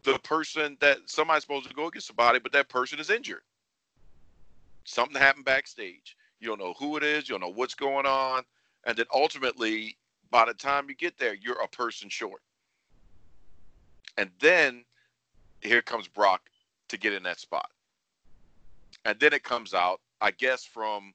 [0.03, 3.43] the person that somebody's supposed to go against somebody, but that person is injured.
[4.85, 6.17] Something happened backstage.
[6.41, 7.29] You don't know who it is.
[7.29, 8.43] You don't know what's going on,
[8.87, 9.97] and then ultimately,
[10.31, 12.41] by the time you get there, you're a person short.
[14.17, 14.85] And then
[15.61, 16.49] here comes Brock
[16.89, 17.71] to get in that spot.
[19.05, 21.13] And then it comes out, I guess, from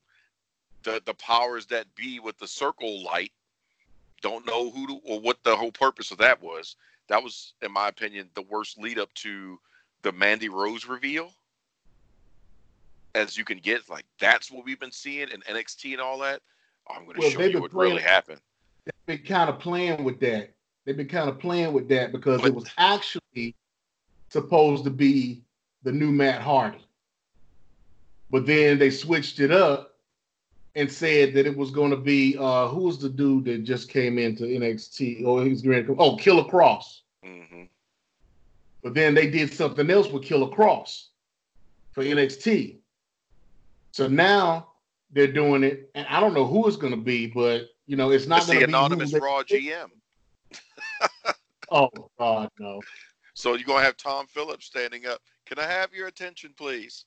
[0.83, 3.31] the the powers that be with the circle light.
[4.21, 6.75] Don't know who to, or what the whole purpose of that was.
[7.09, 9.59] That was, in my opinion, the worst lead up to
[10.01, 11.31] the Mandy Rose reveal.
[13.13, 16.41] As you can get, like that's what we've been seeing in NXT and all that.
[16.89, 18.41] I'm going to Well, show you what really happened.
[18.86, 20.53] They've been kind of playing with that.
[20.86, 23.55] They've been kind of playing with that because But- it was actually
[24.29, 25.41] supposed to be
[25.83, 26.84] the new Matt Hardy.
[28.36, 29.95] But then they switched it up
[30.75, 33.88] and said that it was going to be uh who was the dude that just
[33.88, 35.23] came into NXT?
[35.25, 35.95] Oh, he's going to come.
[35.97, 36.99] Oh, Killer Kross.
[37.23, 37.63] hmm
[38.83, 41.05] But then they did something else with Killer Kross
[41.93, 42.79] for NXT.
[43.91, 44.67] So now
[45.13, 48.11] they're doing it, and I don't know who it's going to be, but you know,
[48.11, 49.91] it's not It's the anonymous Raw GM.
[51.71, 52.81] Oh God, no.
[53.33, 55.21] So you're going to have Tom Phillips standing up.
[55.45, 57.05] Can I have your attention, please?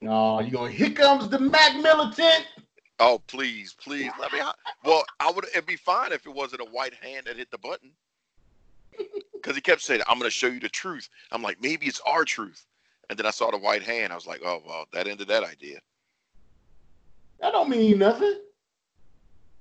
[0.00, 2.46] No, oh, you going here comes the Mac Militant.
[3.00, 4.40] Oh, please, please let me.
[4.84, 5.44] Well, I would.
[5.46, 7.90] It'd be fine if it wasn't a white hand that hit the button.
[9.32, 12.00] Because he kept saying, "I'm going to show you the truth." I'm like, maybe it's
[12.06, 12.64] R-Truth.
[13.10, 14.12] And then I saw the white hand.
[14.12, 15.80] I was like, oh well, that ended that idea.
[17.40, 18.40] That don't mean nothing.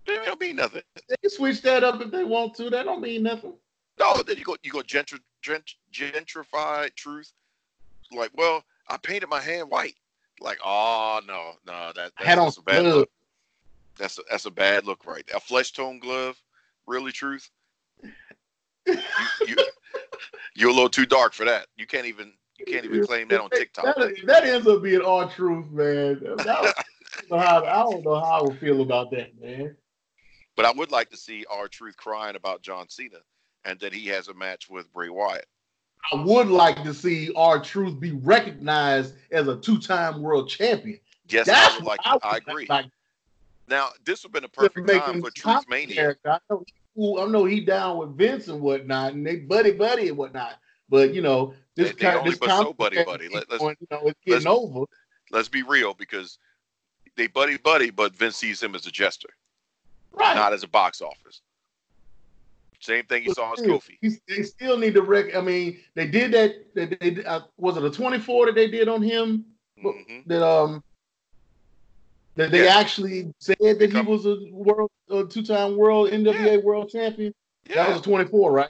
[0.05, 0.81] It don't mean nothing.
[1.09, 2.69] They can switch that up if they want to.
[2.69, 3.53] That don't mean nothing.
[3.99, 7.31] No, then you go, you go gentr, gent, gentrify truth.
[8.11, 9.95] Like, well, I painted my hand white.
[10.39, 12.97] Like, oh no, no, that that's, that's a bad gloves.
[12.97, 13.09] look.
[13.97, 15.23] That's a, that's a bad look, right?
[15.33, 16.35] A flesh tone glove,
[16.87, 17.49] really, truth.
[18.87, 18.95] You,
[19.47, 19.55] you,
[20.55, 21.67] you're a little too dark for that.
[21.77, 23.95] You can't even you can't even claim that on TikTok.
[23.95, 26.19] That, that ends up being all truth, man.
[26.43, 26.75] That-
[27.17, 29.75] I don't know how, I don't know how I would feel about that, man.
[30.55, 33.19] But I would like to see R-Truth crying about John Cena,
[33.65, 35.47] and that he has a match with Bray Wyatt.
[36.11, 40.99] I would like to see R-Truth be recognized as a two-time world champion.
[41.29, 41.99] Yes, That's I would like.
[42.03, 42.65] I would agree.
[42.67, 42.87] Like
[43.69, 46.15] Now, this would have been a perfect time for Truth Mania.
[46.25, 46.63] I know,
[46.95, 47.17] he.
[47.19, 50.59] I know he down with Vince and whatnot, and they buddy buddy and whatnot.
[50.89, 53.29] But you know, this They- they kind only this but so buddy buddy.
[53.29, 54.85] Let- let's- going, you know, it's getting over.
[55.31, 56.37] Let's be real, because
[57.15, 59.29] they buddy buddy, but Vince sees him as a jester,
[60.11, 60.35] Right.
[60.35, 61.41] not as a box office.
[62.83, 64.19] Same thing you saw as Still, Kofi.
[64.27, 65.33] They still need to rec.
[65.35, 66.75] I mean, they did that.
[66.75, 69.45] They, they, uh, was it a 24 that they did on him?
[69.81, 70.83] hmm That um,
[72.35, 72.75] That they Yeah.
[72.77, 77.33] actually said that he was a world, a two-time world NWA world champion.
[77.73, 78.69] That was a 24, right?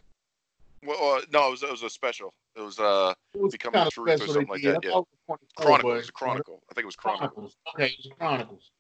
[0.85, 2.31] well, uh, no, it was, it was a special.
[2.55, 4.75] It was uh It was Becoming the Truth or something like did.
[4.75, 4.91] that, yeah.
[4.91, 5.91] thought it was 24, Chronicle.
[5.91, 6.63] It was a Chronicle.
[6.69, 7.27] I think it was Chronicle.
[7.29, 7.55] Chronicles.
[7.73, 8.71] Okay, it was Chronicles.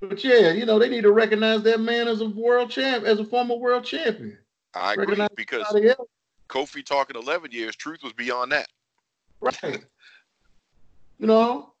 [0.00, 3.18] But yeah, you know, they need to recognize that man as a world champ, as
[3.18, 4.38] a former world champion.
[4.74, 5.66] I agree Recognize because
[6.48, 8.68] Kofi talking 11 years, Truth was beyond that.
[9.40, 9.84] right?
[11.18, 11.72] you know,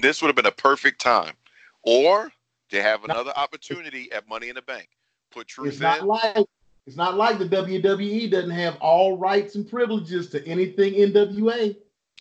[0.00, 1.34] This would have been a perfect time.
[1.82, 2.32] Or
[2.70, 4.88] to have another opportunity at Money in the Bank.
[5.30, 6.46] Put Truth it's not like
[6.86, 11.76] it's not like the WWE doesn't have all rights and privileges to anything NWA.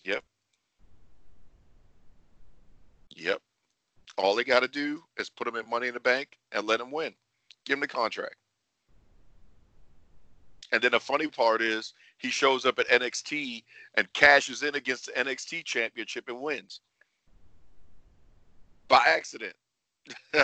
[0.06, 0.24] Yep.
[3.16, 3.42] Yep.
[4.18, 6.80] All they got to do is put them in Money in the Bank and let
[6.80, 7.14] them win.
[7.66, 8.36] Give them the contract.
[10.74, 13.64] And then the funny part is he shows up at NXT
[13.94, 16.82] and cashes in against the NXT championship and wins.
[18.88, 19.54] By accident.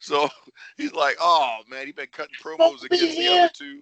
[0.00, 0.28] so
[0.76, 3.80] he's like, oh man, he been cutting promos against the other two.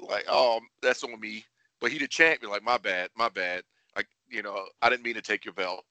[0.00, 1.44] Like, oh, that's on me.
[1.80, 3.62] But he the champion, like, my bad, my bad.
[3.94, 5.84] Like, you know, I didn't mean to take your belt.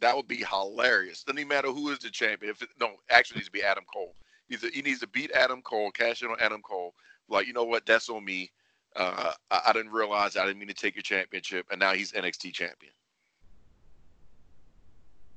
[0.00, 1.22] That would be hilarious.
[1.22, 2.50] Doesn't even matter who is the champion.
[2.50, 4.14] If it, no, actually needs to be Adam Cole.
[4.52, 6.94] He's a, he needs to beat Adam Cole, cash in on Adam Cole.
[7.30, 7.86] Like, you know what?
[7.86, 8.50] That's on me.
[8.94, 12.12] Uh, I, I didn't realize I didn't mean to take your championship, and now he's
[12.12, 12.92] NXT champion.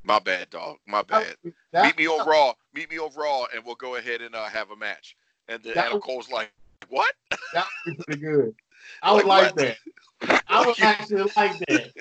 [0.03, 0.77] My bad, dog.
[0.85, 1.37] My bad.
[1.71, 2.53] That- Meet me on Raw.
[2.73, 5.15] Meet me on Raw, and we'll go ahead and uh, have a match.
[5.47, 6.51] And then Adam was- Cole's like,
[6.89, 7.13] "What?
[7.53, 8.55] That would be pretty good.
[9.01, 9.77] I would Like like what?
[10.27, 10.43] that.
[10.49, 11.91] I would actually like that.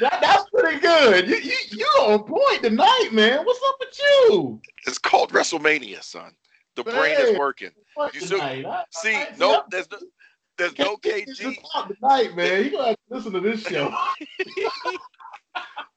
[0.00, 0.18] That.
[0.20, 1.28] That's pretty good.
[1.28, 3.44] You, you you on point tonight, man.
[3.44, 4.60] What's up with you?
[4.86, 6.32] It's called WrestleMania, son.
[6.76, 7.70] The brain is working.
[8.12, 8.40] You still-?
[8.42, 9.98] I- See, I- no, I- there's no,
[10.58, 11.56] there's no Can't get you KG.
[11.88, 12.64] to tonight, man.
[12.64, 13.94] You gonna have to listen to this show.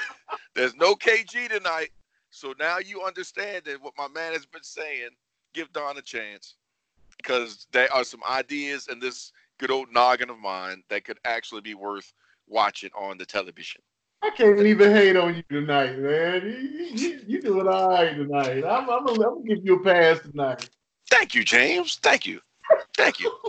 [0.55, 1.91] There's no KG tonight.
[2.31, 5.11] So now you understand that what my man has been saying.
[5.55, 6.57] Give Don a chance
[7.17, 11.63] because there are some ideas in this good old noggin of mine that could actually
[11.63, 12.13] be worth
[12.49, 13.81] watching on the television.
[14.23, 16.43] I can't even hate on you tonight, man.
[16.45, 18.65] You, you, you doing all right tonight.
[18.65, 20.69] I'm, I'm, gonna, I'm gonna give you a pass tonight.
[21.09, 21.97] Thank you, James.
[21.97, 22.41] Thank you.
[22.97, 23.33] Thank you.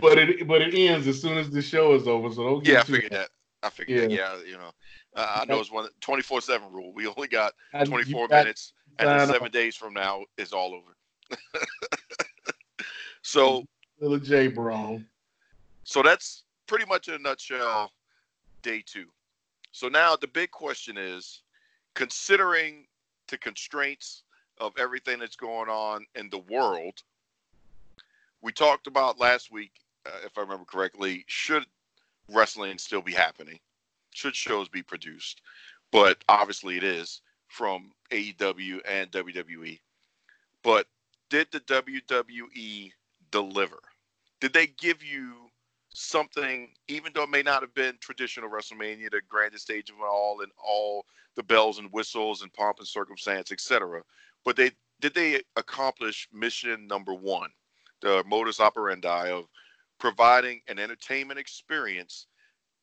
[0.00, 2.32] But it but it ends as soon as the show is over.
[2.32, 3.28] So don't get Yeah, I figured that.
[3.62, 4.10] I figured that.
[4.10, 4.70] Yeah, you know,
[5.14, 6.92] uh, I know it's one 24 7 rule.
[6.94, 7.52] We only got
[7.84, 10.96] 24 got- minutes, and then seven days from now is all over.
[13.22, 13.64] so,
[14.00, 15.02] Little J Bro.
[15.84, 17.90] so that's pretty much in a nutshell
[18.62, 19.06] day two.
[19.72, 21.42] So now the big question is,
[21.96, 22.86] considering
[23.26, 24.22] the constraints
[24.58, 27.02] of everything that's going on in the world,
[28.40, 29.72] we talked about last week,
[30.06, 31.64] uh, if I remember correctly, should
[32.28, 33.58] wrestling still be happening?
[34.12, 35.42] Should shows be produced?
[35.90, 39.80] But obviously it is from AEW and WWE.
[40.62, 40.86] But
[41.30, 42.92] did the WWE
[43.32, 43.80] deliver?
[44.40, 45.49] Did they give you
[45.94, 50.08] something, even though it may not have been traditional WrestleMania, the grandest stage of it
[50.08, 54.02] all, and all the bells and whistles and pomp and circumstance, etc.
[54.44, 57.50] But they did they accomplish mission number one,
[58.00, 59.46] the modus operandi of
[59.98, 62.26] providing an entertainment experience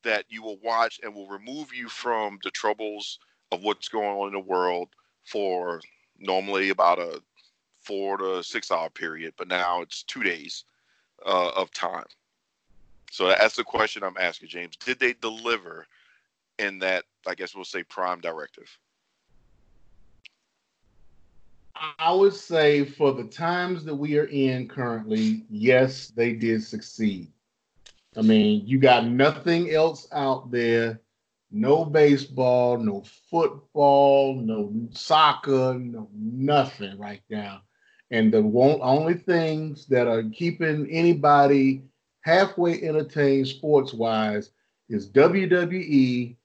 [0.04, 3.18] that you will watch and will remove you from the troubles
[3.52, 4.88] of what's going on in the world
[5.24, 5.80] for
[6.18, 7.20] normally about a
[7.80, 10.64] four to six hour period, but now it's two days
[11.26, 12.04] uh, of time.
[13.10, 14.76] So that's the question I'm asking, James.
[14.76, 15.86] Did they deliver
[16.58, 18.68] in that, I guess we'll say, prime directive?
[21.98, 27.30] I would say for the times that we are in currently, yes, they did succeed.
[28.16, 31.00] I mean, you got nothing else out there.
[31.50, 37.62] No baseball, no football, no soccer, no nothing right now.
[38.10, 38.38] And the
[38.82, 41.84] only things that are keeping anybody
[42.28, 44.50] halfway entertained sports wise
[44.90, 46.36] is WWE,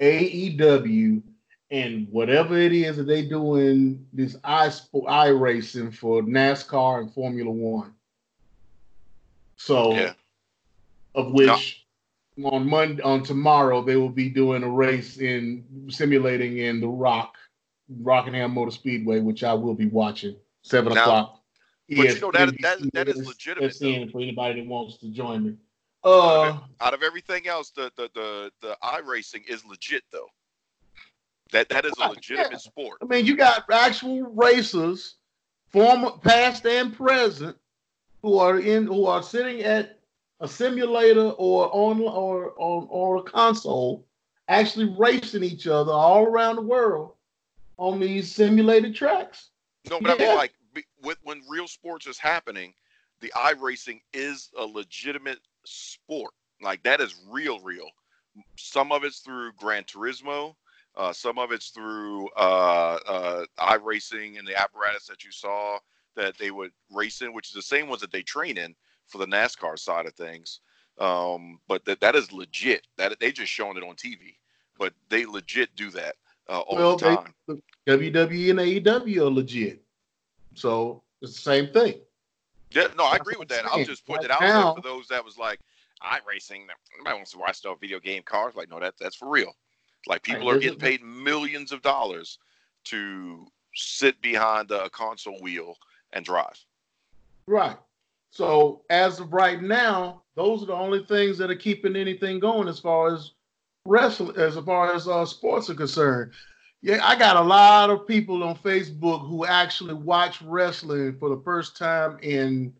[0.00, 1.22] AEW,
[1.70, 7.50] and whatever it is that they're doing this i sp- iRacing for NASCAR and Formula
[7.50, 7.92] One.
[9.56, 10.12] So, Yeah.
[11.14, 11.84] of which
[12.42, 17.34] on Monday on tomorrow they will be doing a race in simulating in the Rock
[18.00, 21.35] Rockingham Motor Speedway, which I will be watching seven Now- o'clock.
[21.88, 25.56] But you know, that- that- that is legitimate, for anybody that wants to join me.
[26.02, 30.28] Uh, Out of everything else, the the the, the iRacing is legit though.
[31.52, 32.58] That that is a legitimate yeah.
[32.58, 32.98] sport.
[33.02, 35.16] I mean, you got actual racers,
[35.68, 37.56] former, past and present,
[38.22, 40.00] who are in who are sitting at
[40.40, 44.06] a simulator or on or on or a console
[44.48, 47.14] actually racing each other all around the world
[47.78, 49.50] on these simulated tracks.
[49.90, 50.52] No, but I mean, like,
[51.06, 52.74] with, when real sports is happening,
[53.20, 56.32] the iRacing is a legitimate sport.
[56.60, 57.88] Like, that is real, real.
[58.58, 60.54] Some of it's through Gran Turismo.
[60.96, 65.78] Uh, some of it's through uh, uh, iRacing and the apparatus that you saw
[66.16, 68.74] that they would race in, which is the same ones that they train in
[69.06, 70.60] for the NASCAR side of things.
[70.98, 72.86] Um, but that that is legit.
[72.96, 74.36] That they just showing it on TV,
[74.78, 76.16] but they legit do that
[76.48, 77.34] uh, all well, the time.
[77.46, 79.85] they, WWE and AEW are legit.
[80.56, 82.00] So it's the same thing.
[82.72, 83.64] Yeah, no, I agree with that.
[83.66, 85.60] I'll just Right it out now- there for those that was like,
[86.02, 86.66] iRacing.
[86.98, 88.54] Nobody wants to watch no video game cars.
[88.54, 89.54] Like, no, that's that's for real.
[90.06, 92.38] Like, people Right, are getting paid millions of dollars
[92.84, 95.76] to sit behind a console wheel
[96.12, 96.58] and drive.
[97.46, 97.76] Right.
[98.30, 102.68] So as of right now, those are the only things that are keeping anything going
[102.68, 103.32] as far as
[103.86, 106.32] wrestling, as far as uh, sports are concerned.
[106.82, 111.42] Yeah, I got a lot of people on Facebook who actually watch wrestling for the
[111.42, 112.72] first time in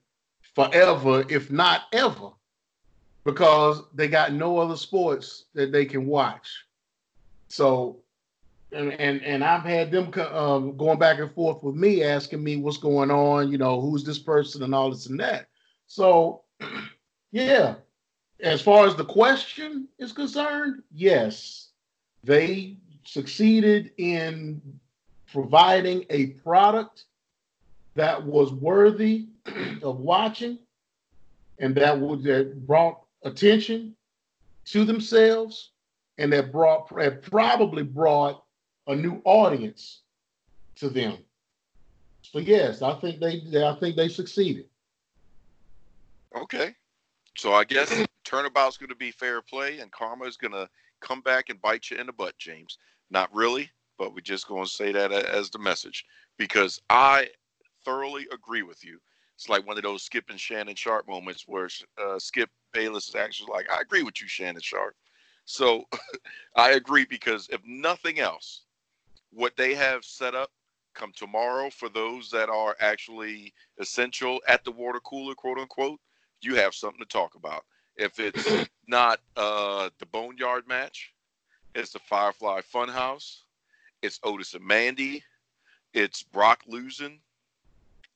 [0.55, 2.31] forever, if not ever,
[3.25, 6.49] because they got no other sports that they can watch.
[7.49, 7.99] So,
[8.73, 12.57] and and, and I've had them um, going back and forth with me, asking me
[12.57, 15.49] what's going on, you know, who's this person and all this and that.
[15.87, 16.43] So,
[17.33, 17.77] yeah,
[18.41, 21.71] as far as the question is concerned, yes,
[22.25, 22.77] they
[23.07, 24.61] succeeded in
[25.33, 27.05] providing a product
[27.95, 29.27] that was worthy
[29.83, 30.59] of watching
[31.59, 33.95] and that would that brought attention
[34.65, 35.71] to themselves
[36.19, 38.43] and that brought that probably brought
[38.89, 40.03] a new audience
[40.77, 41.17] to them.
[42.23, 44.67] So yes, I think they I think they succeeded.
[46.37, 46.75] Okay.
[47.37, 50.69] So I guess turnabout's going to be fair play, and karma is going to
[51.01, 52.79] come back and bite you in the butt, James.
[53.11, 56.05] Not really, but we're just going to say that as the message
[56.39, 57.29] because I
[57.85, 58.99] thoroughly agree with you.
[59.37, 61.69] It's like one of those Skip and Shannon Sharpe moments where
[62.03, 64.97] uh, Skip Bayless is actually like, I agree with you, Shannon Sharpe.
[65.45, 65.85] So
[66.57, 68.63] I agree because if nothing else,
[69.31, 70.51] what they have set up
[70.95, 76.01] come tomorrow for those that are actually essential at the water cooler, quote unquote,
[76.41, 77.65] you have something to talk about.
[77.97, 81.13] If it's not uh, the Boneyard match,
[81.77, 83.43] it's the Firefly Funhouse,
[84.03, 85.23] it's Otis and Mandy,
[85.93, 87.21] it's Brock losing.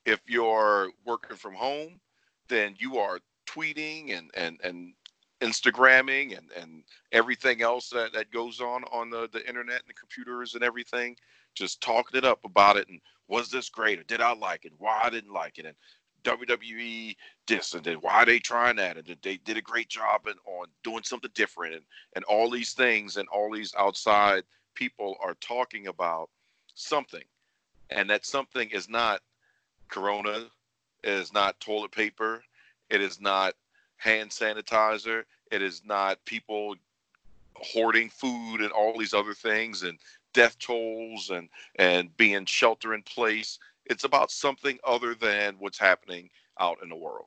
[0.06, 2.00] If you're working from home,
[2.48, 4.94] then you are tweeting and and and
[5.40, 6.82] Instagramming and and
[7.12, 11.16] everything else that, that goes on on the, the internet and the computers and everything,
[11.54, 14.72] just talking it up about it and was this great or did I like it?
[14.78, 15.66] Why I didn't like it?
[15.66, 15.76] And
[16.24, 17.16] WWE
[17.46, 20.34] this and then why are they trying that and they did a great job in,
[20.46, 24.44] on doing something different and and all these things and all these outside
[24.74, 26.30] people are talking about
[26.74, 27.24] something.
[27.90, 29.20] And that something is not
[29.88, 30.46] corona
[31.02, 32.42] it is not toilet paper
[32.88, 33.54] it is not
[33.96, 36.76] hand sanitizer it is not people
[37.56, 39.98] hoarding food and all these other things and
[40.32, 43.58] death tolls and and being shelter in place
[43.90, 46.30] it's about something other than what's happening
[46.60, 47.26] out in the world.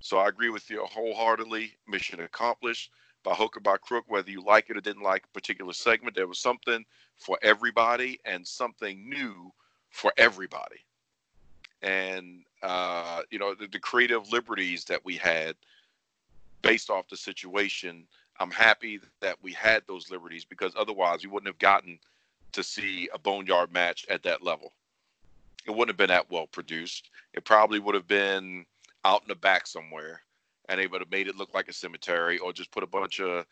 [0.00, 1.72] So i agree with you wholeheartedly.
[1.88, 2.90] Mission accomplished.
[3.24, 6.16] By hook or by crook whether you like it or didn't like a particular segment
[6.16, 6.84] there was something
[7.16, 9.52] for everybody and something new
[9.90, 10.80] for everybody.
[11.82, 15.54] And uh, you know the, the creative liberties that we had
[16.62, 18.06] based off the situation
[18.38, 21.98] i'm happy that we had those liberties because otherwise we wouldn't have gotten
[22.52, 24.72] to see a boneyard match at that level
[25.66, 28.64] it wouldn't have been that well produced it probably would have been
[29.04, 30.20] out in the back somewhere
[30.68, 33.20] and they would have made it look like a cemetery or just put a bunch
[33.20, 33.44] of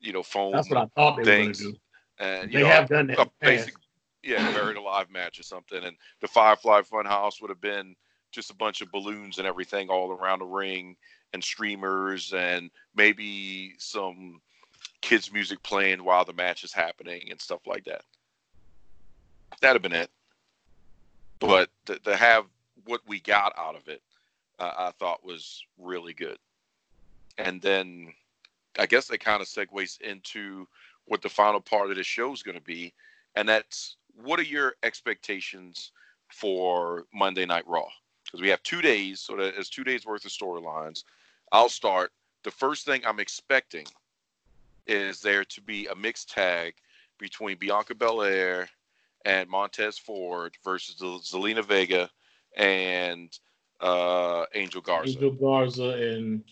[0.00, 1.74] you know foam That's what I thought they things do.
[2.18, 3.30] and you They know, have done that.
[3.40, 3.74] basic
[4.22, 7.94] yeah buried alive match or something and the firefly funhouse would have been
[8.32, 10.96] just a bunch of balloons and everything all around the ring
[11.32, 14.40] and streamers and maybe some
[15.00, 18.02] kids music playing while the match is happening and stuff like that
[19.60, 20.10] that'd have been it
[21.40, 22.44] but to, to have
[22.84, 24.02] what we got out of it
[24.58, 26.38] uh, i thought was really good.
[27.36, 28.12] And then
[28.78, 30.66] i guess that kind of segues into
[31.06, 32.92] what the final part of the show is going to be
[33.36, 35.92] and that's what are your expectations
[36.28, 37.86] for monday night raw?
[38.24, 41.04] Because we have two days so that is two days worth of storylines.
[41.50, 42.12] I'll start.
[42.44, 43.86] The first thing i'm expecting
[44.86, 46.74] is there to be a mixed tag
[47.18, 48.68] between bianca belair
[49.28, 52.08] and montez ford versus zelina vega
[52.56, 53.38] and
[53.80, 56.42] uh angel garza Angel Garza and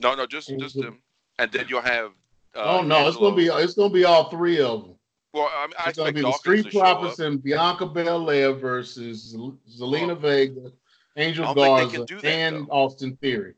[0.00, 1.02] no, no, just just Angel- them,
[1.38, 2.12] and then you'll have
[2.54, 4.94] Uh, oh no, it's gonna be it's gonna be all three of them.
[5.32, 9.34] Well, I, mean, I It's gonna be the Street Profits and Bianca Belair versus
[9.68, 10.72] Zelina Well, Vega,
[11.16, 12.72] Angel I don't think they Garza, that, and though.
[12.72, 13.54] Austin Theory.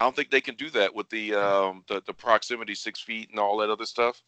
[0.00, 3.30] I don't think they can do that with the um the, the proximity six feet
[3.30, 4.22] and all that other stuff.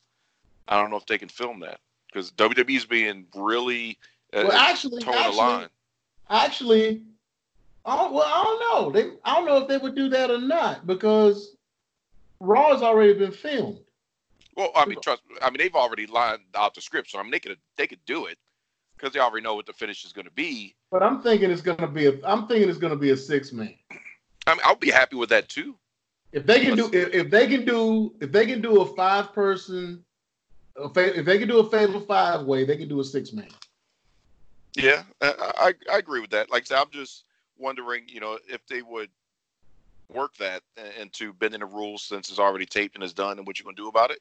[0.68, 1.80] I don't know if they can film that
[2.12, 3.98] because WWE's being really
[4.32, 5.68] uh, Well, actually, towing the actually, line.
[6.30, 7.02] actually,
[7.84, 8.90] I don't, well, I don't know.
[8.90, 11.56] They, I don't know if they would do that or not because
[12.40, 13.78] Raw has already been filmed.
[14.56, 15.22] Well, I mean, trust.
[15.40, 18.04] I mean, they've already lined out the script, so I mean, they could they could
[18.04, 18.36] do it
[18.96, 20.74] because they already know what the finish is going to be.
[20.90, 22.12] But I'm thinking it's gonna be a.
[22.22, 23.74] I'm thinking it's gonna be a six man.
[24.46, 25.74] I mean, I'll be happy with that too.
[26.32, 29.32] If they can do, if, if they can do, if they can do a five
[29.32, 30.04] person,
[30.76, 33.48] if they can do a fatal five way, they can do a six man.
[34.74, 36.50] Yeah, I, I agree with that.
[36.50, 37.24] Like I said, I'm just
[37.58, 39.10] wondering, you know, if they would
[40.12, 40.62] work that
[40.98, 43.76] into bending the rules since it's already taped and it's done, and what you're going
[43.76, 44.20] to do about it,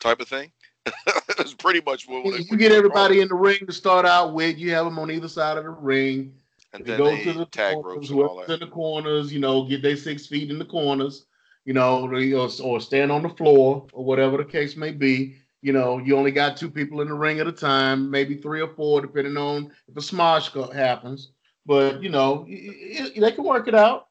[0.00, 0.50] type of thing.
[1.36, 4.58] That's pretty much what You, you get everybody in the ring to start out with.
[4.58, 6.34] You have them on either side of the ring.
[6.72, 8.54] and They then go they to the tag corners, ropes and all that.
[8.54, 11.26] in the corners, you know, get their six feet in the corners,
[11.64, 15.36] you know, or, or stand on the floor or whatever the case may be.
[15.62, 18.62] You know, you only got two people in the ring at a time, maybe three
[18.62, 21.32] or four, depending on if a smosh happens.
[21.66, 24.08] But you know, y- y- they can work it out.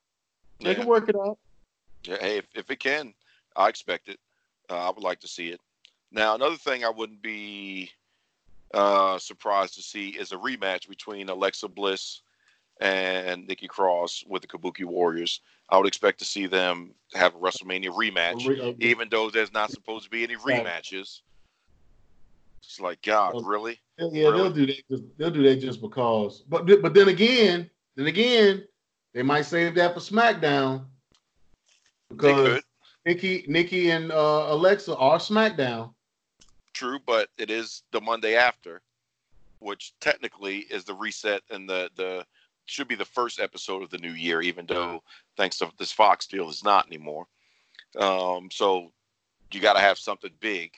[0.60, 0.76] They Yeah.
[0.76, 1.40] can work it out.
[2.04, 3.14] Yeah, hey, if, if it can,
[3.56, 4.20] I expect it.
[4.70, 5.60] Uh, I would like to see it.
[6.12, 7.90] Now, another thing I wouldn't be
[8.74, 12.22] uh, surprised to see is a rematch between Alexa Bliss
[12.80, 15.42] and Nikki Cross with the Kabuki Warriors.
[15.70, 19.32] I would expect to see them have a WrestleMania rematch, A re- a- even though
[19.32, 21.22] there's not supposed to be any rematches.
[22.70, 23.80] It's like, God, really?
[23.98, 24.38] Yeah, Really?
[24.38, 24.78] they'll do that.
[24.92, 26.42] Just, they'll do that just because.
[26.48, 28.64] But but then again, then again,
[29.12, 30.86] they might save that for SmackDown
[32.10, 32.62] because.
[33.06, 35.94] Nikki, Nikki, and uh, Alexa are SmackDown.
[36.74, 38.82] True, but it is the Monday after,
[39.60, 42.24] which technically is the reset and the the
[42.66, 45.02] should be the first episode of the new year, even though
[45.38, 47.26] thanks to this Fox deal is not anymore.
[47.98, 48.92] Um, so
[49.52, 50.74] you got to have something big.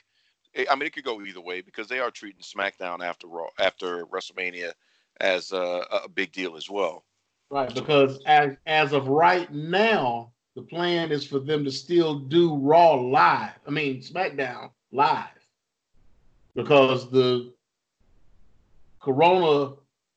[0.56, 4.06] I mean, it could go either way because they are treating SmackDown after Raw after
[4.06, 4.72] WrestleMania
[5.20, 7.04] as a, a big deal as well.
[7.50, 12.56] Right, because as as of right now, the plan is for them to still do
[12.56, 13.58] Raw live.
[13.66, 15.24] I mean SmackDown live,
[16.54, 17.52] because the
[19.00, 19.74] Corona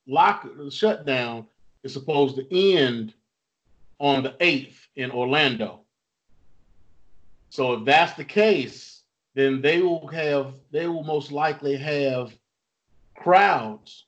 [0.08, 1.48] lock shutdown
[1.84, 3.14] is supposed to end
[4.00, 5.82] on the eighth in Orlando.
[7.50, 8.95] So if that's the case,
[9.36, 12.34] then they will have they will most likely have
[13.16, 14.06] crowds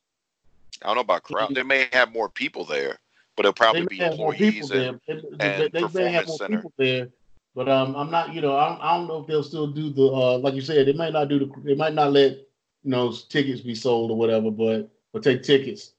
[0.82, 1.53] I don't know about crowd.
[1.55, 2.97] They may have more people there,
[3.36, 4.89] but it'll probably be may have more people employees there.
[5.07, 6.57] and They, they, may have more center.
[6.57, 7.09] people there,
[7.55, 8.34] but um, I'm not.
[8.34, 10.61] You know, I don't, I don't know if they'll still do the uh, like you
[10.61, 10.86] said.
[10.86, 11.51] They might not do the.
[11.63, 12.45] They might not let you
[12.91, 15.93] know tickets be sold or whatever, but or take tickets.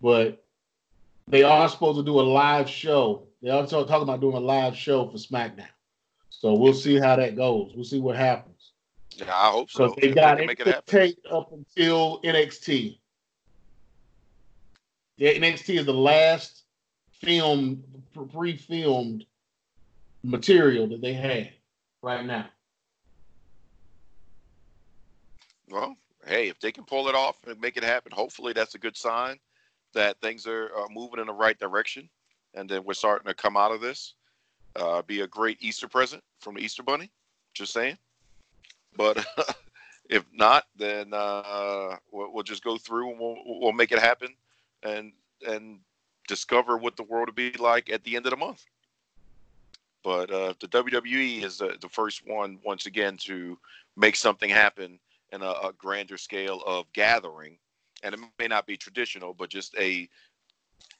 [0.00, 0.44] But
[1.28, 3.28] they are supposed to do a live show.
[3.40, 5.68] They are talk- talking about doing a live show for SmackDown.
[6.30, 7.72] So we'll see how that goes.
[7.74, 8.53] We'll see what happens
[9.16, 9.94] Yeah, I hope so.
[10.00, 12.98] they got make it it up until NXT.
[15.18, 16.64] The NXT is the last
[17.12, 17.82] film
[18.32, 19.24] pre-filmed
[20.22, 21.52] material that they had
[22.02, 22.46] right now.
[25.70, 25.96] Well,
[26.26, 28.96] hey, if they can pull it off and make it happen, hopefully that's a good
[28.96, 29.38] sign
[29.94, 32.08] that things are, are moving in the right direction,
[32.54, 34.14] and then we're starting to come out of this.
[34.76, 37.10] Uh, be a great Easter present from the Easter Bunny.
[37.54, 37.96] Just saying.
[38.96, 39.24] But
[40.08, 44.34] if not, then uh, we'll, we'll just go through and we'll, we'll make it happen,
[44.82, 45.12] and
[45.46, 45.78] and
[46.26, 48.64] discover what the world will be like at the end of the month.
[50.02, 53.58] But uh, the WWE is uh, the first one once again to
[53.96, 54.98] make something happen
[55.32, 57.58] in a, a grander scale of gathering,
[58.02, 60.08] and it may not be traditional, but just a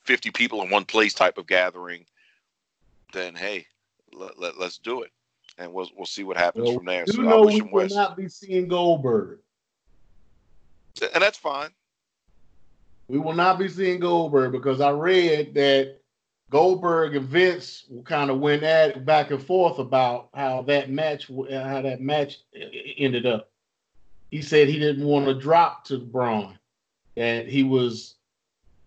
[0.05, 2.07] 50 people in one place type of gathering,
[3.13, 3.67] then hey,
[4.13, 5.11] let, let, us do it,
[5.59, 7.07] and we'll we'll see what happens Well, from there.
[7.07, 9.39] So I know wish we them will West, not be seeing Goldberg.
[11.13, 11.71] and that's fine.
[13.09, 15.99] We will not be seeing Goldberg because I read that
[16.51, 21.83] Goldberg and Vince kind of went at back and forth about how that match how
[21.83, 22.39] that match
[22.99, 23.51] ended up.
[24.31, 26.59] He said he didn't want to drop to Braun,
[27.17, 28.17] that he was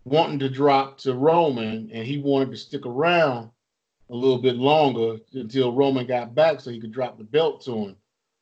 [0.04, 3.50] wanting to drop to Roman, and he wanted to stick around
[4.10, 7.76] a little bit longer until Roman got back so he could drop the belt to
[7.76, 7.96] him.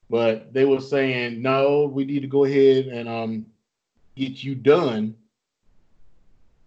[0.09, 3.45] But they were saying, no, we need to go ahead and um,
[4.16, 5.16] get you done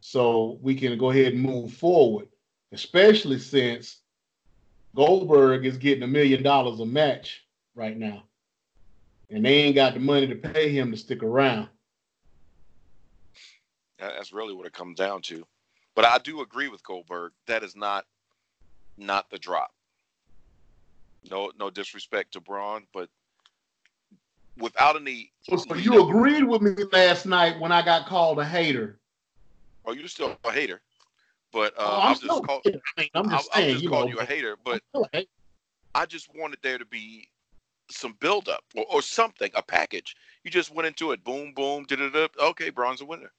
[0.00, 2.28] so we can go ahead and move forward,
[2.72, 3.98] especially since
[4.96, 7.44] Goldberg is getting a million dollars a match
[7.74, 8.24] right now.
[9.30, 11.68] and they ain't got the money to pay him to stick around.
[13.98, 15.46] That's really what it comes down to.
[15.94, 17.32] But I do agree with Goldberg.
[17.46, 18.04] That is not
[18.98, 19.70] not the drop.
[21.30, 23.08] No, no disrespect to Braun, but
[24.58, 25.32] without any.
[25.42, 29.00] So you agreed with me last night when I got called a hater.
[29.84, 30.82] Oh, you're still a hater,
[31.52, 32.62] but uh, oh, I'm, just call,
[32.98, 34.56] I am just saying, just you know, you a hater.
[34.62, 34.82] But
[35.94, 37.28] I just wanted there to be
[37.90, 40.14] some buildup or, or something, a package.
[40.44, 43.32] You just went into it, boom, boom, did it Okay, Braun's a winner.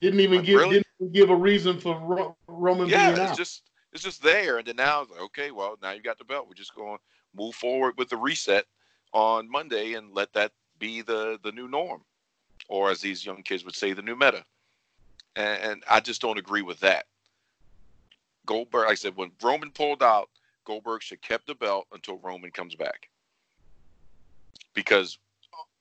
[0.00, 0.82] Didn't even like, give really?
[1.00, 2.88] didn't give a reason for Ro- Roman.
[2.88, 3.36] Yeah, it's out.
[3.36, 3.62] just
[3.94, 6.46] it's just there, and then now it's like, okay, well, now you've got the belt.
[6.48, 7.02] We're just going to
[7.40, 8.66] move forward with the reset
[9.12, 12.02] on Monday and let that be the the new norm,
[12.68, 14.44] or as these young kids would say, the new meta.
[15.36, 17.06] And, and I just don't agree with that.
[18.46, 20.28] Goldberg, like I said, when Roman pulled out,
[20.64, 23.08] Goldberg should kept the belt until Roman comes back,
[24.74, 25.18] because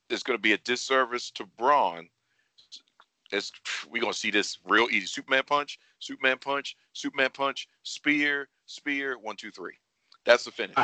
[0.09, 2.07] it's going to be a disservice to Braun.
[3.33, 3.51] It's,
[3.89, 9.17] we're going to see this real easy Superman punch, Superman punch, Superman punch, spear, spear,
[9.19, 9.73] one, two, three.
[10.25, 10.75] That's the finish.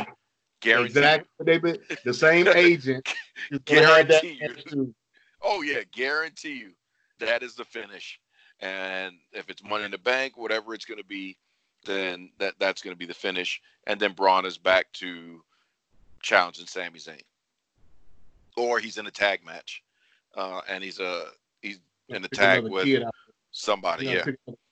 [0.62, 0.88] Guarantee.
[0.88, 1.80] Exactly.
[2.04, 3.08] the same agent.
[3.66, 4.94] guarantee you.
[5.42, 6.72] Oh yeah, guarantee you
[7.20, 8.20] that is the finish.
[8.60, 11.38] And if it's Money in the Bank, whatever it's going to be,
[11.86, 13.62] then that that's going to be the finish.
[13.88, 15.42] And then Braun is back to
[16.22, 17.22] challenging Sami Zayn,
[18.58, 19.82] or he's in a tag match,
[20.36, 21.28] uh, and he's a
[21.62, 21.80] he's
[22.10, 23.04] in a tag with
[23.52, 24.06] somebody.
[24.06, 24.26] Yeah,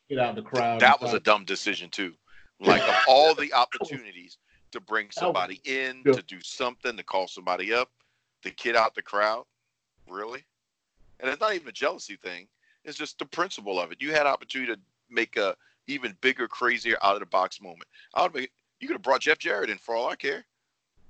[0.10, 0.80] get out of the crowd.
[0.80, 2.14] That was a dumb decision too.
[2.60, 4.38] Like of all the opportunities
[4.72, 7.90] to bring somebody in, to do something, to call somebody up,
[8.44, 9.46] the kid out the crowd,
[10.10, 10.44] really?
[11.20, 12.48] And it's not even a jealousy thing.
[12.84, 14.02] It's just the principle of it.
[14.02, 14.80] You had opportunity to
[15.10, 15.56] make a
[15.88, 17.86] even bigger, crazier out of the box moment.
[18.14, 20.46] I would make, you could have brought Jeff Jarrett in for all I care.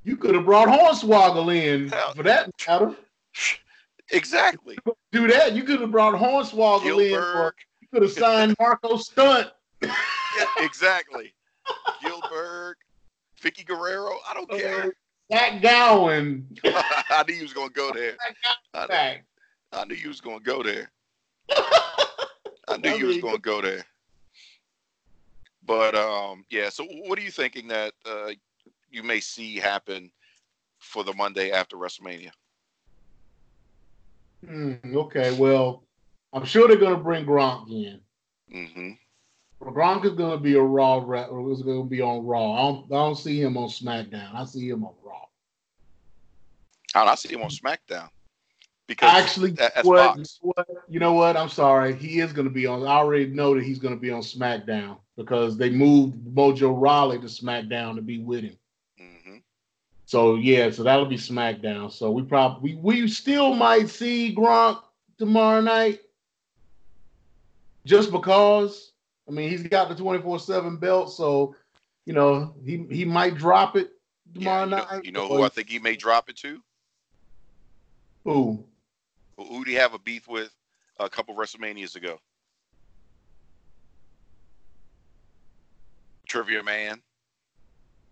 [0.04, 2.96] You could have brought Hornswoggle in Hell, for that matter.
[4.12, 4.78] Exactly.
[5.12, 5.54] Do that.
[5.54, 7.02] You could have brought Hornswoggle Gilberg.
[7.02, 7.12] in.
[7.12, 9.50] For, you could have signed Marko Stunt.
[9.82, 9.92] yeah,
[10.60, 11.34] exactly.
[12.04, 12.74] Gilberg,
[13.42, 14.18] Vickie Guerrero.
[14.30, 14.94] I don't uh, care.
[15.32, 16.48] Zach Gowen.
[16.64, 18.16] I knew you was gonna go there.
[18.74, 18.94] I knew,
[19.74, 20.90] I knew you was gonna go there.
[21.50, 23.86] I knew you was gonna go there.
[25.66, 26.70] But um, yeah.
[26.70, 28.32] So, what are you thinking that uh,
[28.90, 30.12] you may see happen
[30.80, 32.32] for the Monday after WrestleMania?
[34.48, 35.84] Mm, okay, well,
[36.34, 38.00] I'm sure they're gonna bring Gronk in.
[38.54, 38.92] Mm-hmm.
[39.70, 42.54] Gronk is gonna be a Raw rep, or is gonna be on Raw.
[42.54, 44.34] I don't, I don't see him on SmackDown.
[44.34, 45.26] I see him on Raw.
[46.96, 48.10] I see him on SmackDown.
[48.88, 51.36] Because actually, what, what, you know what?
[51.36, 51.94] I'm sorry.
[51.94, 52.84] He is going to be on.
[52.84, 57.20] I already know that he's going to be on SmackDown because they moved Mojo Rawley
[57.20, 58.58] to SmackDown to be with him.
[60.08, 61.92] So yeah, so that'll be SmackDown.
[61.92, 64.82] So we probably we, we still might see Gronk
[65.20, 66.00] tomorrow night,
[67.86, 68.94] just because.
[69.28, 71.54] I mean, he's got the 24 seven belt, so
[72.06, 73.92] you know he he might drop it
[74.34, 74.92] tomorrow yeah, you night.
[74.92, 76.62] Know, you know who I think he may drop it to?
[78.24, 78.64] Who?
[79.36, 80.56] Who do you have a beef with
[81.02, 82.18] a couple WrestleManias ago?
[86.30, 87.02] Trivia man.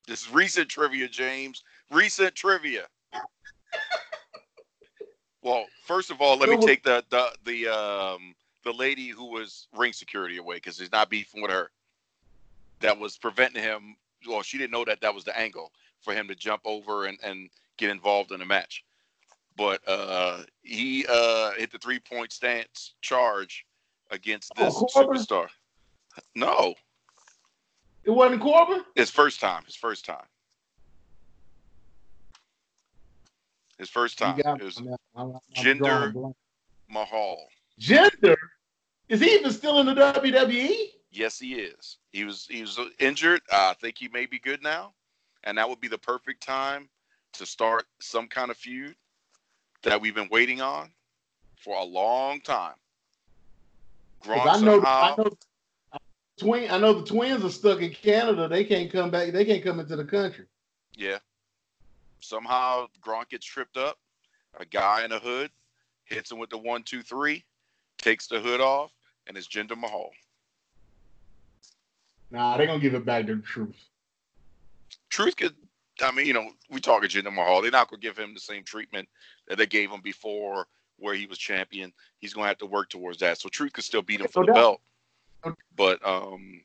[0.07, 1.63] This is recent trivia, James.
[1.91, 2.85] Recent trivia.
[5.41, 8.33] well, first of all, let me take the the the um
[8.63, 11.71] the lady who was ring security away because he's not beefing with her.
[12.79, 13.95] That was preventing him.
[14.27, 15.71] Well, she didn't know that that was the angle
[16.01, 18.83] for him to jump over and and get involved in a match
[19.57, 23.65] but uh, he uh, hit the three point stance charge
[24.11, 25.47] against oh, this oh, superstar.
[26.35, 26.75] No,
[28.03, 28.83] it wasn't Corbin.
[28.95, 29.63] His first time.
[29.65, 30.25] His first time.
[33.77, 34.39] His first time.
[34.39, 36.33] It was I'm, I'm, I'm Jinder
[36.89, 37.47] Mahal.
[37.79, 38.37] Jinder
[39.09, 40.73] is he even still in the WWE?
[41.11, 41.97] Yes, he is.
[42.11, 43.41] He was he was injured.
[43.51, 44.93] Uh, I think he may be good now,
[45.43, 46.89] and that would be the perfect time
[47.33, 48.95] to start some kind of feud
[49.83, 50.89] that we've been waiting on
[51.57, 52.75] for a long time.
[54.23, 55.37] Gronk I know, somehow, I know,
[56.37, 56.71] twin.
[56.71, 58.47] I know the twins are stuck in Canada.
[58.47, 59.31] They can't come back.
[59.31, 60.45] They can't come into the country.
[60.95, 61.19] Yeah.
[62.25, 63.97] Somehow Gronk gets tripped up.
[64.59, 65.51] A guy in a hood
[66.05, 67.43] hits him with the one, two, three,
[67.97, 68.91] takes the hood off,
[69.27, 70.11] and it's Jinder Mahal.
[72.31, 73.75] Nah, they're gonna give it back to truth.
[75.09, 75.55] Truth could
[76.01, 77.61] I mean, you know, we talk to Jinder Mahal.
[77.61, 79.07] They're not gonna give him the same treatment
[79.47, 80.67] that they gave him before,
[80.97, 81.93] where he was champion.
[82.19, 83.39] He's gonna have to work towards that.
[83.39, 84.81] So Truth could still beat him for the belt.
[85.75, 86.61] But um,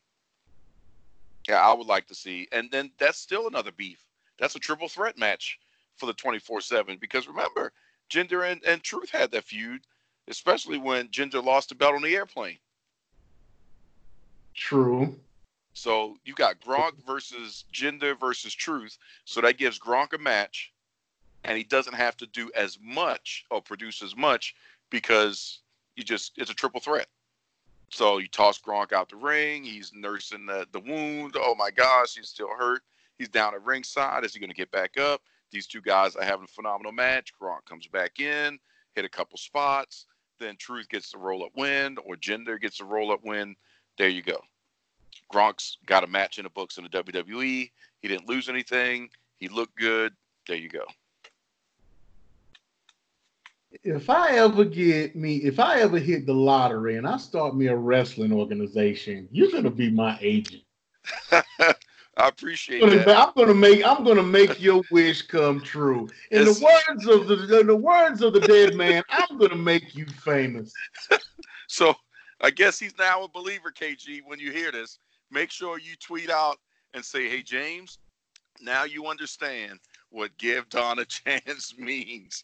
[1.48, 2.48] yeah, I would like to see.
[2.52, 4.04] And then that's still another beef.
[4.40, 5.60] That's a triple threat match
[5.96, 6.96] for the twenty four seven.
[7.00, 7.72] Because remember,
[8.10, 9.82] Jinder and, and Truth had that feud,
[10.26, 12.58] especially when Jinder lost the belt on the airplane.
[14.54, 15.14] True.
[15.74, 18.98] So you got Gronk versus Jinder versus Truth.
[19.24, 20.72] So that gives Gronk a match,
[21.44, 24.56] and he doesn't have to do as much or produce as much
[24.90, 25.60] because
[25.96, 27.06] you just it's a triple threat.
[27.90, 29.64] So you toss Gronk out the ring.
[29.64, 31.34] He's nursing the, the wound.
[31.36, 32.82] Oh my gosh, he's still hurt.
[33.20, 34.24] He's down at ringside.
[34.24, 35.20] Is he going to get back up?
[35.52, 37.34] These two guys are having a phenomenal match.
[37.38, 38.58] Gronk comes back in,
[38.94, 40.06] hit a couple spots.
[40.38, 43.56] Then Truth gets the roll up win, or Jinder gets a roll up win.
[43.98, 44.40] There you go.
[45.30, 47.70] Gronk's got a match in the books in the WWE.
[48.00, 49.10] He didn't lose anything.
[49.36, 50.14] He looked good.
[50.48, 50.86] There you go.
[53.84, 57.66] If I ever get me, if I ever hit the lottery and I start me
[57.66, 60.62] a wrestling organization, you're gonna be my agent.
[62.16, 63.18] I appreciate I'm gonna, that.
[63.18, 66.08] I'm gonna make I'm gonna make your wish come true.
[66.30, 69.94] In the words of the in the words of the dead man, I'm gonna make
[69.94, 70.72] you famous.
[71.70, 71.94] So
[72.40, 74.22] I guess he's now a believer, KG.
[74.26, 74.98] When you hear this,
[75.30, 76.56] make sure you tweet out
[76.94, 77.98] and say, "Hey James,
[78.60, 82.42] now you understand what give Don a chance means."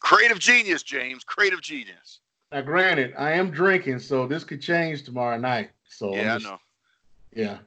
[0.00, 1.22] Creative genius, James.
[1.22, 2.20] Creative genius.
[2.50, 5.70] Now, granted, I am drinking, so this could change tomorrow night.
[5.88, 6.58] So Yeah, I know.
[7.32, 7.58] Yeah.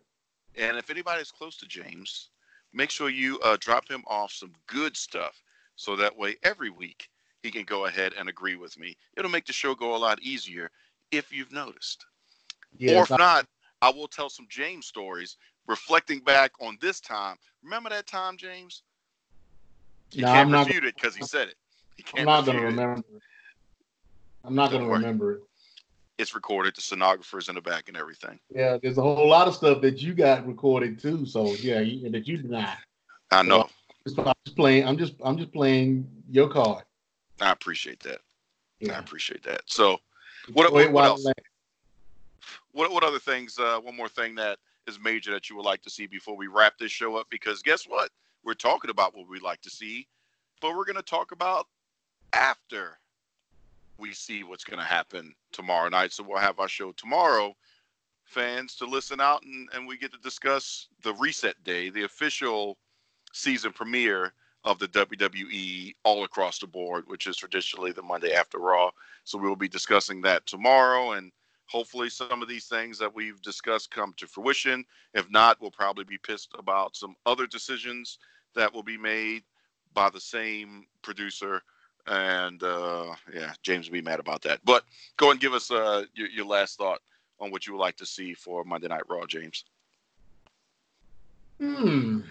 [0.57, 2.29] And if anybody's close to James,
[2.73, 5.41] make sure you uh, drop him off some good stuff
[5.75, 7.09] so that way every week
[7.43, 8.95] he can go ahead and agree with me.
[9.17, 10.69] It'll make the show go a lot easier
[11.11, 12.05] if you've noticed.
[12.95, 13.47] or if not,
[13.81, 15.37] I will tell some James stories
[15.67, 17.37] reflecting back on this time.
[17.63, 18.83] Remember that time, James?
[20.11, 21.55] He No, can't I'm not- refute it because he said it.
[21.97, 22.99] He I'm can't gonna remember.
[22.99, 23.21] it.
[24.43, 25.41] I'm not gonna remember it.
[26.21, 26.75] It's recorded.
[26.75, 28.39] The stenographers in the back and everything.
[28.53, 31.25] Yeah, there's a whole lot of stuff that you got recorded too.
[31.25, 32.75] So yeah, you, that you deny.
[33.31, 33.67] I know.
[34.07, 34.87] Just- I'm just playing.
[34.87, 35.15] I'm just.
[35.23, 36.83] I'm just playing your card.
[37.39, 38.19] I appreciate that.
[38.79, 38.97] Yeah.
[38.97, 39.61] I appreciate that.
[39.65, 39.97] So,
[40.53, 41.25] what, what, what else?
[42.71, 43.57] What what other things?
[43.57, 46.45] Uh, one more thing that is major that you would like to see before we
[46.45, 47.27] wrap this show up?
[47.31, 48.11] Because guess what?
[48.43, 50.07] We're talking about what we'd like to see,
[50.61, 51.67] but we're going to talk about
[52.33, 52.99] after
[54.01, 56.11] we see what's going to happen tomorrow night.
[56.11, 57.55] So we'll have our show tomorrow,
[58.25, 62.77] fans to listen out, and, and we get to discuss the reset day, the official
[63.31, 64.33] season premiere
[64.63, 68.91] of the WWE all across the board, which is traditionally the Monday after Raw.
[69.23, 71.31] So we will be discussing that tomorrow and
[71.65, 74.83] hopefully some of these things that we've discussed come to fruition.
[75.13, 78.19] If not, we'll probably be pissed about some other decisions
[78.55, 79.43] that will be made
[79.93, 81.61] by the same producer.
[82.07, 84.59] And uh, yeah, James will be mad about that.
[84.65, 84.83] But
[85.17, 86.99] go and give us uh, your, your last thought
[87.39, 89.65] on what you would like to see for Monday Night Raw, James.
[91.59, 92.21] Hmm.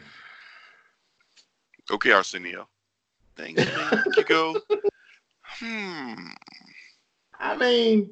[1.91, 2.69] Okay, Arsenio.
[3.37, 3.65] Thank you.
[3.65, 4.25] Thank you.
[4.25, 4.61] Go.
[5.43, 6.15] Hmm.
[7.39, 8.11] I mean,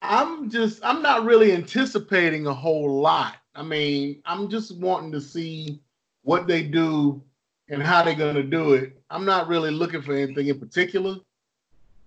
[0.00, 0.84] I'm just.
[0.84, 3.36] I'm not really anticipating a whole lot.
[3.54, 5.80] I mean, I'm just wanting to see
[6.22, 7.22] what they do
[7.68, 9.00] and how they're going to do it.
[9.10, 11.16] I'm not really looking for anything in particular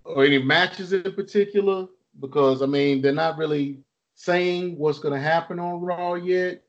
[0.04, 1.86] or any matches in particular
[2.20, 3.80] because I mean they're not really
[4.14, 6.62] saying what's going to happen on Raw yet.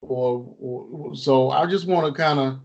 [0.00, 2.60] Or, or so I just want to kind of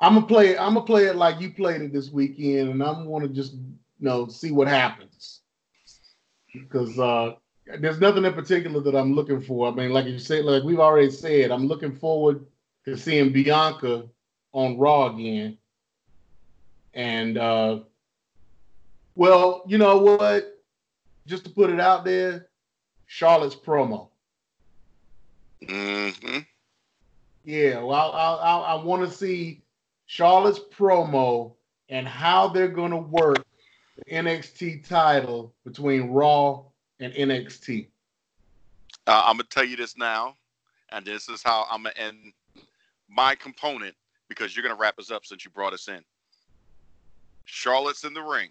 [0.00, 3.10] I'm gonna play I'm gonna play it like you played it this weekend, and I'm
[3.10, 5.40] gonna just you know see what happens
[6.52, 7.34] because uh,
[7.80, 9.68] there's nothing in particular that I'm looking for.
[9.68, 12.46] I mean, like you said, like we've already said, I'm looking forward
[12.84, 14.04] to seeing Bianca
[14.52, 15.58] on Raw again.
[16.94, 17.80] And uh,
[19.14, 20.62] well, you know what?
[21.26, 22.48] Just to put it out there,
[23.06, 24.08] Charlotte's promo.
[25.62, 26.38] Mm-hmm.
[27.44, 29.62] Yeah, well, I I, I want to see
[30.06, 31.54] Charlotte's promo
[31.88, 33.44] and how they're going to work
[33.96, 36.64] the NXT title between Raw
[37.00, 37.88] and NXT.
[39.06, 40.36] Uh, I'm gonna tell you this now,
[40.90, 42.32] and this is how I'm gonna end
[43.08, 43.94] my component
[44.28, 46.04] because you're gonna wrap us up since you brought us in.
[47.44, 48.50] Charlotte's in the ring.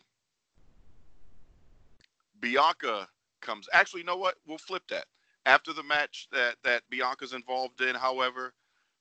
[2.40, 3.08] Bianca
[3.42, 3.68] comes.
[3.74, 4.36] Actually, you know what?
[4.46, 5.06] We'll flip that.
[5.46, 8.54] After the match that that Bianca's involved in, however,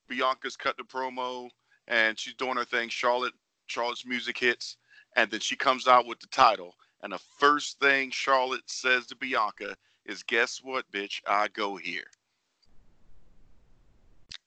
[0.08, 1.50] Bianca's cut the promo
[1.88, 2.88] and she's doing her thing.
[2.88, 3.34] Charlotte,
[3.66, 4.76] Charlotte's music hits,
[5.16, 6.74] and then she comes out with the title.
[7.02, 11.20] And the first thing Charlotte says to Bianca is, "Guess what, bitch?
[11.26, 12.10] I go here."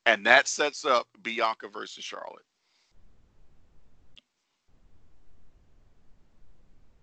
[0.10, 2.46] And that sets up Bianca versus Charlotte.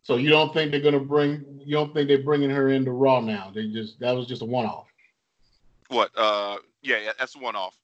[0.03, 1.61] So you don't think they're going to bring?
[1.65, 3.53] You don't think they're bringing her into Raw now?
[3.55, 4.89] They just that was just a one off.
[5.89, 6.11] What?
[6.16, 7.78] Uh, yeah, yeah, that's a one off.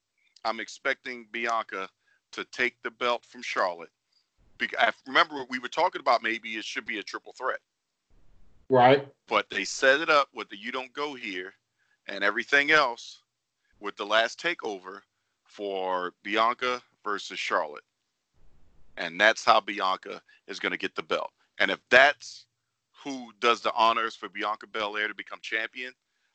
[0.44, 1.88] I'm expecting Bianca
[2.32, 3.90] to take the belt from Charlotte
[4.58, 7.60] Because I remember we were talking about maybe it should be a triple threat,
[8.70, 9.08] Right.
[9.28, 11.54] but they set it up with the "You Don't Go Here"
[12.08, 13.22] and everything else
[13.80, 15.02] with the last takeover
[15.52, 17.84] for Bianca versus Charlotte,
[18.96, 21.30] and that's how Bianca is going to get the belt.
[21.58, 22.46] And if that's
[23.04, 25.92] who does the honors for Bianca Belair to become champion,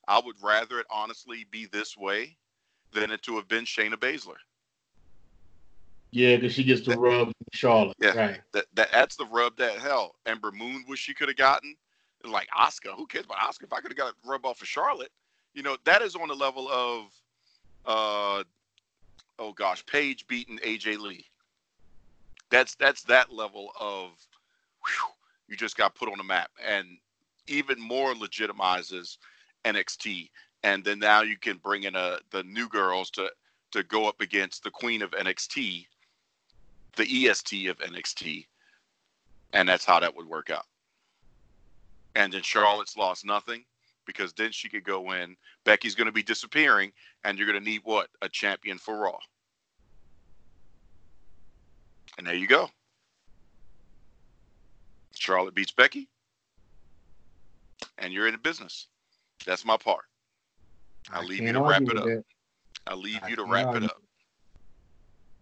[0.07, 2.38] I would rather it honestly be this way
[2.94, 4.38] than it to have been Shayna Baszler.
[6.11, 7.98] Yeah, because she gets to rub Charlotte.
[7.99, 8.18] Yeah.
[8.18, 8.41] Right.
[8.53, 11.76] That, that that's the rub that hell Ember Moon wish she could have gotten.
[12.23, 13.65] Like Oscar, who cares about Oscar?
[13.65, 15.11] If I could have got a rub off of Charlotte,
[15.53, 17.06] you know that is on the level of,
[17.85, 18.44] uh,
[19.39, 21.26] oh gosh, Paige beating AJ Lee.
[22.49, 24.11] That's that's that level of,
[24.85, 25.11] whew,
[25.47, 26.97] you just got put on the map, and
[27.47, 29.18] even more legitimizes
[29.65, 30.30] NXT.
[30.64, 33.30] And then now you can bring in a the new girls to
[33.72, 35.85] to go up against the queen of NXT,
[36.95, 38.47] the EST of NXT,
[39.53, 40.65] and that's how that would work out.
[42.15, 43.65] And then Charlotte's lost nothing
[44.07, 45.35] because then she could go in.
[45.65, 46.91] Becky's going to be disappearing,
[47.23, 48.07] and you're going to need what?
[48.23, 49.19] A champion for Raw.
[52.17, 52.69] And there you go.
[55.13, 56.07] Charlotte beats Becky,
[57.97, 58.88] and you're in the business.
[59.45, 60.05] That's my part.
[61.11, 62.07] I'll I leave you to wrap it up.
[62.88, 64.01] I'll leave I you to wrap it up.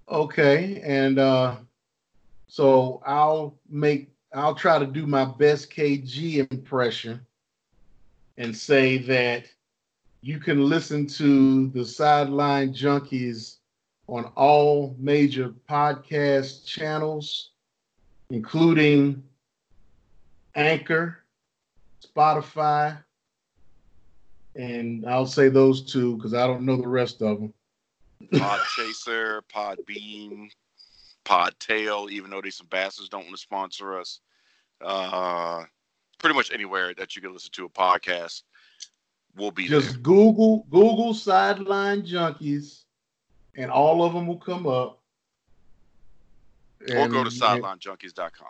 [0.10, 1.56] Okay, and uh
[2.48, 7.26] so I'll make I'll try to do my best KG impression
[8.38, 9.46] and say that
[10.22, 13.58] you can listen to the Sideline Junkies
[14.08, 17.52] on all major podcast channels,
[18.30, 19.24] including
[20.56, 21.24] Anchor,
[22.06, 22.98] Spotify,
[24.56, 27.54] and I'll say those two because I don't know the rest of them.
[28.40, 30.50] Pod Chaser, Podbean,
[31.24, 34.22] Pod Tail, even though these some bastards don't want to sponsor us.
[34.82, 35.64] Uh,
[36.20, 38.44] pretty much anywhere that you can listen to a podcast
[39.36, 39.98] will be Just there.
[40.02, 42.84] Google Google sideline junkies,
[43.56, 45.02] and all of them will come up.
[46.94, 48.48] Or go to sidelinejunkies.com.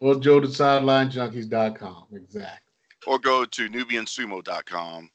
[0.00, 2.06] Or go to sidelinejunkies.com.
[2.14, 2.72] Exactly.
[3.06, 5.10] Or go to nubiansumo.com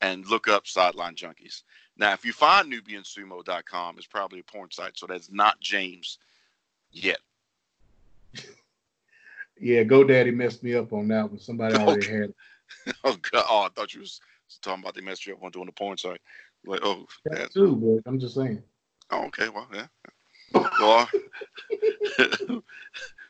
[0.00, 1.62] and look up Sideline Junkies.
[1.96, 6.18] Now, if you find nubiansumo.com, it's probably a porn site, so that's not James
[6.90, 7.18] yet.
[9.64, 11.38] Yeah, GoDaddy messed me up on that one.
[11.38, 12.18] Somebody already Okay.
[12.18, 12.34] had.
[13.02, 13.44] Oh, God.
[13.48, 14.20] Oh, I thought you was
[14.60, 16.20] talking about they messed you up on doing the porn site.
[16.66, 18.62] Like, oh, that that, too, but I'm just saying.
[19.10, 19.48] Oh, okay.
[19.48, 19.86] Well, yeah.
[20.78, 21.08] Well,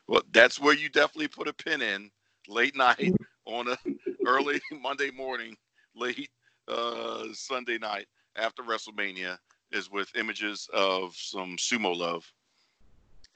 [0.08, 2.10] well, that's where you definitely put a pin in
[2.48, 3.78] late night on a
[4.26, 5.56] early Monday morning,
[5.94, 6.30] late
[6.66, 9.38] uh, Sunday night after WrestleMania
[9.70, 12.24] is with images of some sumo love.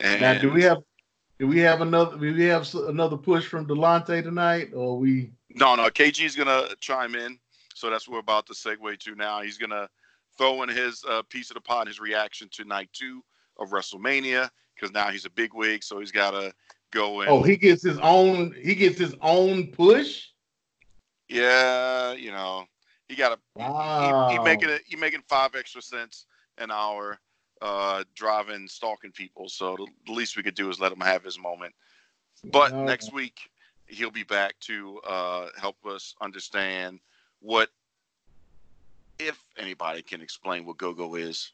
[0.01, 0.83] And Now, do we have
[1.39, 5.31] do we have another do we have another push from Delonte tonight, or we?
[5.55, 5.89] No, no.
[5.89, 7.39] KG's gonna chime in,
[7.75, 9.41] so that's what we're about to segue to now.
[9.41, 9.89] He's gonna
[10.37, 13.23] throw in his uh, piece of the pot, his reaction to night two
[13.59, 16.53] of WrestleMania, because now he's a big wig, so he's gotta
[16.93, 17.29] go in.
[17.29, 18.55] Oh, he gets his own.
[18.61, 20.27] He gets his own push.
[21.29, 22.65] yeah, you know,
[23.09, 23.39] he gotta.
[23.55, 24.29] Wow.
[24.29, 24.83] He, he making it.
[24.85, 26.27] He making five extra cents
[26.59, 27.21] an hour,
[27.63, 29.49] uh, driving, stalking people.
[29.49, 29.77] So
[30.07, 31.75] the, least we could do is let him have his moment.
[32.45, 33.51] But All next week
[33.87, 37.01] he'll be back to uh, help us understand
[37.41, 37.71] what,
[39.19, 41.53] if anybody can explain what go-go is,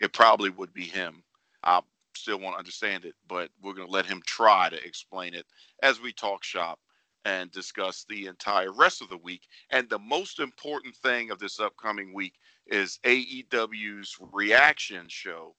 [0.00, 1.22] it probably would be him.
[1.62, 1.80] I
[2.14, 5.46] still won't understand it, but we're going to let him try to explain it
[5.82, 6.78] as we talk shop
[7.24, 9.42] and discuss the entire rest of the week.
[9.70, 12.34] And the most important thing of this upcoming week
[12.66, 15.54] is AEW's reaction show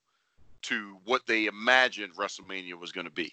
[0.64, 3.32] to what they imagined WrestleMania was going to be.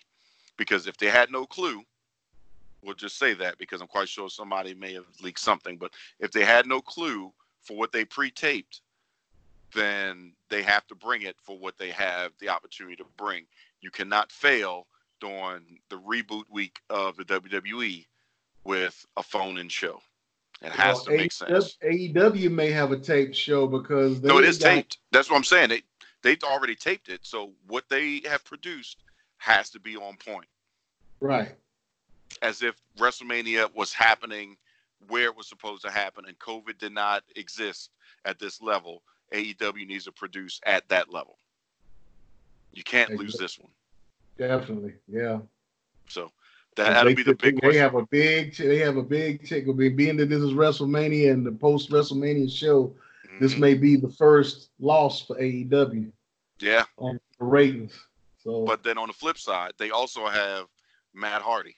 [0.57, 1.83] Because if they had no clue,
[2.83, 5.77] we'll just say that because I'm quite sure somebody may have leaked something.
[5.77, 7.33] But if they had no clue
[7.63, 8.81] for what they pre-taped,
[9.75, 13.45] then they have to bring it for what they have the opportunity to bring.
[13.81, 14.87] You cannot fail
[15.21, 18.07] during the reboot week of the WWE
[18.67, 20.01] with a phone-in show.
[20.63, 21.79] It has Well, to make AEW sense.
[21.83, 24.99] AEW may have a taped show because they No, it is got- taped.
[25.13, 25.69] That's what I'm saying.
[25.71, 25.83] They
[26.23, 27.21] they've already taped it.
[27.25, 28.99] So what they have produced
[29.39, 30.47] has to be on point.
[31.21, 31.55] Right.
[32.43, 34.57] As if WrestleMania was happening
[35.09, 37.91] where it was supposed to happen and COVID did not exist
[38.25, 39.03] at this level.
[39.33, 41.39] AEW needs to produce at that level.
[42.73, 43.71] You can't lose this one.
[44.39, 44.95] Definitely.
[45.07, 45.41] Yeah.
[46.09, 46.33] So
[46.77, 47.73] that, that'll they, be the big one.
[47.73, 51.45] they have a big they have a big check being that this is WrestleMania and
[51.45, 52.95] the post WrestleMania show.
[53.41, 53.59] This Mhm.
[53.59, 56.13] may be the first loss for AEW
[56.61, 57.99] yeah, on the ratings.
[58.43, 60.67] So, But then on the flip side, they also have
[61.13, 61.77] Matt Hardy.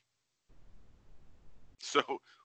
[1.81, 2.03] So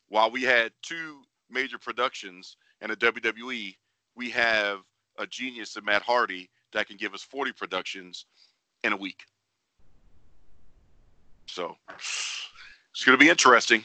[0.07, 3.77] while we had two major productions and a WWE,
[4.15, 4.79] we have
[5.17, 8.25] a genius in Matt Hardy that can give us 40 productions
[8.83, 9.23] in a week.
[11.47, 11.77] So
[12.93, 13.83] it's going to be interesting.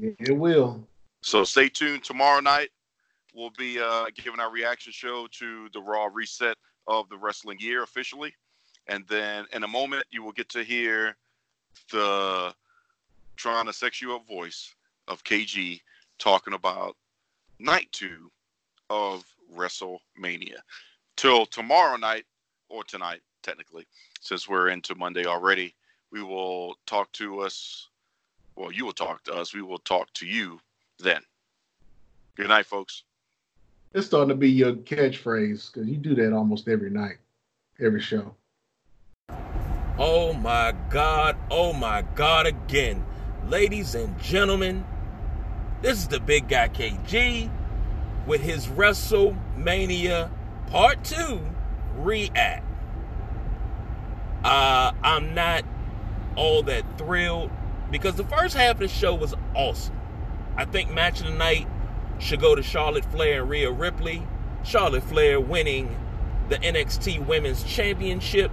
[0.00, 0.86] it will.
[1.22, 2.04] So stay tuned.
[2.04, 2.70] Tomorrow night,
[3.34, 6.56] we'll be uh, giving our reaction show to the Raw reset
[6.86, 8.32] of the wrestling year officially.
[8.86, 11.16] And then in a moment, you will get to hear
[11.90, 12.54] the
[13.36, 14.74] trying to sex you up voice
[15.08, 15.80] of KG
[16.18, 16.96] talking about
[17.58, 18.30] night two
[18.88, 19.24] of
[19.54, 20.58] WrestleMania.
[21.16, 22.24] Till tomorrow night,
[22.68, 23.86] or tonight, technically,
[24.20, 25.74] since we're into Monday already,
[26.10, 27.88] we will talk to us.
[28.56, 29.54] Well, you will talk to us.
[29.54, 30.60] We will talk to you
[30.98, 31.20] then.
[32.36, 33.04] Good night, folks.
[33.92, 37.18] It's starting to be your catchphrase because you do that almost every night,
[37.80, 38.34] every show.
[39.98, 43.04] Oh my God, oh my God again.
[43.46, 44.84] Ladies and gentlemen,
[45.82, 47.50] this is the big guy KG
[48.26, 50.30] with his WrestleMania
[50.70, 51.40] Part 2
[51.98, 52.64] react.
[54.44, 55.64] Uh, I'm not
[56.36, 57.50] all that thrilled
[57.96, 59.98] because the first half of the show was awesome.
[60.54, 61.66] I think match of the night
[62.18, 64.22] should go to Charlotte Flair and Rhea Ripley.
[64.64, 65.96] Charlotte Flair winning
[66.50, 68.50] the NXT Women's Championship.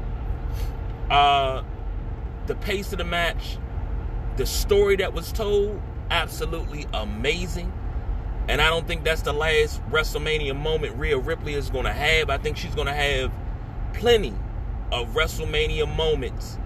[1.09, 1.61] Uh,
[2.47, 3.57] the pace of the match,
[4.37, 7.71] the story that was told, absolutely amazing.
[8.47, 12.29] And I don't think that's the last WrestleMania moment Rhea Ripley is going to have.
[12.29, 13.29] I think she's going to have
[13.93, 14.33] plenty
[14.91, 16.57] of WrestleMania moments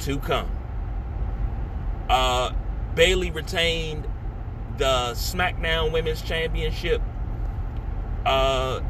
[0.00, 0.53] to come.
[2.08, 2.52] Uh,
[2.94, 4.06] Bayley retained
[4.78, 7.00] the SmackDown Women's Championship.
[8.26, 8.80] Uh,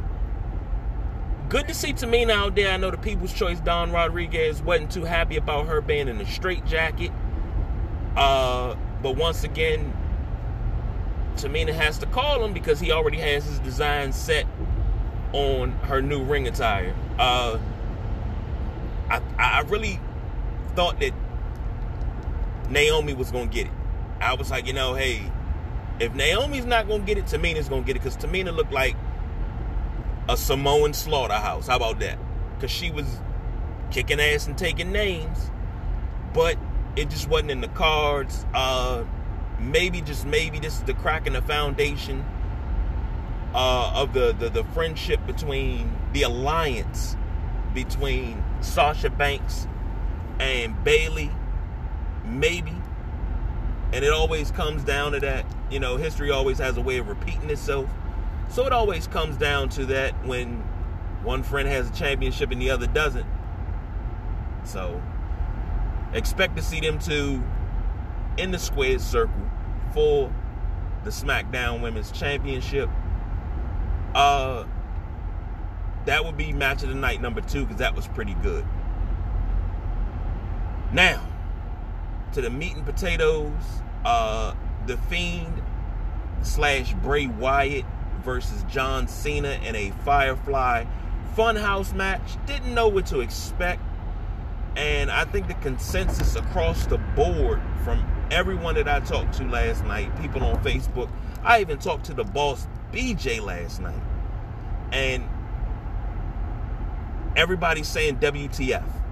[1.49, 2.73] good to see Tamina out there.
[2.73, 6.27] I know the People's Choice Don Rodriguez wasn't too happy about her being in a
[6.27, 7.13] straight jacket.
[8.17, 9.93] Uh, but once again,
[11.37, 14.47] Tamina has to call him because he already has his design set
[15.33, 16.95] on her new ring attire.
[17.19, 17.59] Uh,
[19.11, 20.01] I, I really
[20.75, 21.13] thought that
[22.71, 23.73] Naomi was to get it.
[24.21, 25.31] I was like, you know, hey,
[26.01, 28.97] if Naomi's not to get it, Tamina's to get it because Tamina looked like
[30.29, 31.67] a Samoan slaughterhouse.
[31.67, 32.19] How about that?
[32.55, 33.07] Because she was
[33.91, 35.51] kicking ass and taking names,
[36.33, 36.57] but
[36.97, 38.47] it just wasn't in the cards.
[38.55, 39.05] Uh,
[39.59, 42.25] maybe, just maybe, this is the crack in the foundation
[43.55, 47.17] uh, of the, the, the friendship between the alliance
[47.73, 49.67] between Sasha Banks
[50.39, 51.31] and Bayley.
[52.25, 52.75] Maybe.
[53.93, 55.45] And it always comes down to that.
[55.71, 57.89] You know, history always has a way of repeating itself.
[58.49, 60.63] So it always comes down to that when
[61.23, 63.27] one friend has a championship and the other doesn't.
[64.65, 65.01] So
[66.13, 67.43] expect to see them two
[68.37, 69.51] in the squared circle
[69.93, 70.33] for
[71.05, 72.89] the SmackDown Women's Championship.
[74.15, 74.65] Uh
[76.07, 78.65] that would be match of the night number two because that was pretty good.
[80.93, 81.27] Now,
[82.35, 83.53] to the meat and potatoes,
[84.05, 84.55] uh,
[84.87, 85.63] the Fiend
[86.43, 87.85] slash Bray Wyatt
[88.23, 90.85] versus John Cena in a Firefly
[91.37, 92.37] Funhouse match.
[92.47, 93.81] Didn't know what to expect.
[94.77, 99.85] And I think the consensus across the board from everyone that I talked to last
[99.85, 101.09] night, people on Facebook,
[101.45, 104.03] I even talked to the boss BJ last night.
[104.91, 105.25] And
[107.37, 109.04] everybody's saying WTF.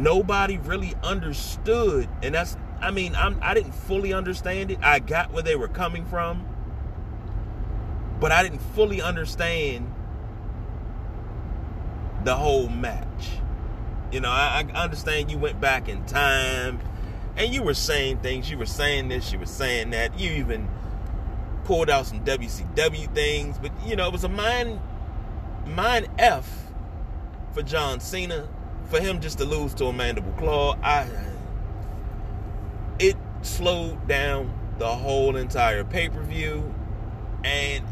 [0.00, 4.78] Nobody really understood, and that's I mean, I'm I didn't fully understand it.
[4.82, 6.46] I got where they were coming from,
[8.18, 9.92] but I didn't fully understand
[12.24, 13.28] the whole match.
[14.10, 16.80] You know, I, I understand you went back in time
[17.36, 18.50] and you were saying things.
[18.50, 20.18] You were saying this, you were saying that.
[20.18, 20.66] You even
[21.64, 24.80] pulled out some WCW things, but you know, it was a mind
[25.66, 26.72] mind F
[27.52, 28.48] for John Cena
[28.90, 30.76] for him just to lose to a mandible claw.
[30.82, 31.06] I
[32.98, 36.74] it slowed down the whole entire pay-per-view
[37.44, 37.84] and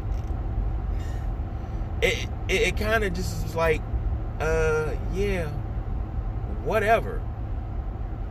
[2.01, 3.81] it it, it kind of just was like
[4.39, 5.47] uh yeah
[6.63, 7.21] whatever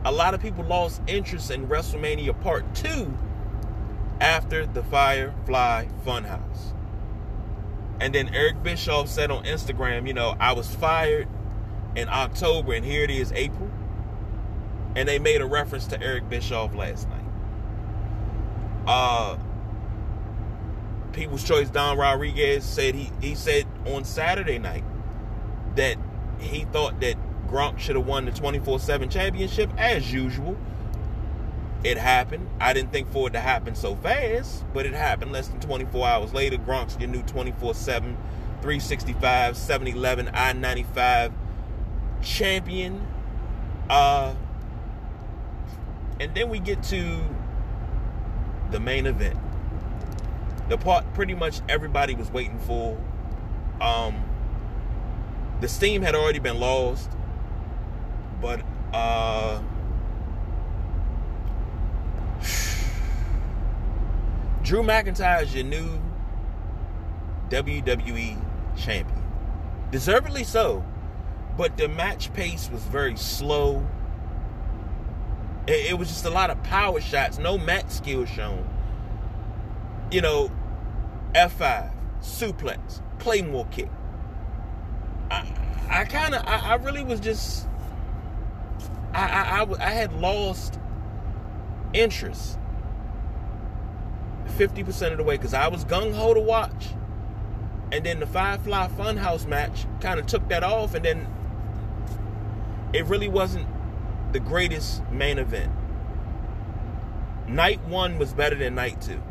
[0.05, 3.17] a lot of people lost interest in WrestleMania Part 2
[4.21, 6.73] after the Firefly Funhouse.
[7.99, 11.27] And then Eric Bischoff said on Instagram, you know, I was fired
[11.99, 13.69] in October and here it is April.
[14.95, 17.25] And they made a reference to Eric Bischoff last night.
[18.87, 19.37] Uh
[21.13, 24.83] People's Choice Don Rodriguez said he he said on Saturday night
[25.75, 25.97] that
[26.39, 27.15] he thought that
[27.47, 30.55] Gronk should have won the 24-7 championship as usual.
[31.83, 32.47] It happened.
[32.59, 36.07] I didn't think for it to happen so fast, but it happened less than 24
[36.07, 36.57] hours later.
[36.57, 37.55] Gronk's your new 24-7,
[38.61, 41.31] 365, 7-Eleven, I-95
[42.21, 43.05] champion.
[43.89, 44.33] Uh,
[46.19, 47.21] and then we get to
[48.71, 49.37] the main event.
[50.69, 52.97] The part pretty much everybody was waiting for.
[53.81, 54.23] Um,
[55.61, 57.09] the steam had already been lost,
[58.41, 58.61] but
[58.93, 59.61] uh,
[64.63, 66.01] Drew McIntyre is your new
[67.49, 68.45] WWE
[68.77, 69.23] champion.
[69.91, 70.83] Deservedly so,
[71.59, 73.85] but the match pace was very slow.
[75.67, 78.65] It, it was just a lot of power shots, no mat skill shown.
[80.09, 80.51] You know,
[81.35, 81.91] F5,
[82.21, 83.89] suplex, claymore kick.
[85.29, 85.45] I,
[85.89, 87.67] I kind of, I, I, really was just,
[89.13, 89.25] I,
[89.61, 90.79] I, I, had lost
[91.91, 92.57] interest
[94.45, 96.87] 50% of the way because I was gung ho to watch.
[97.91, 101.27] And then the Firefly Funhouse match kind of took that off, and then
[102.93, 103.67] it really wasn't
[104.31, 105.71] the greatest main event.
[107.47, 109.21] Night one was better than night two.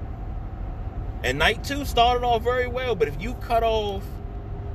[1.22, 4.04] And night two started off very well, but if you cut off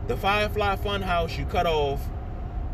[0.08, 2.02] the Firefly Funhouse, you cut off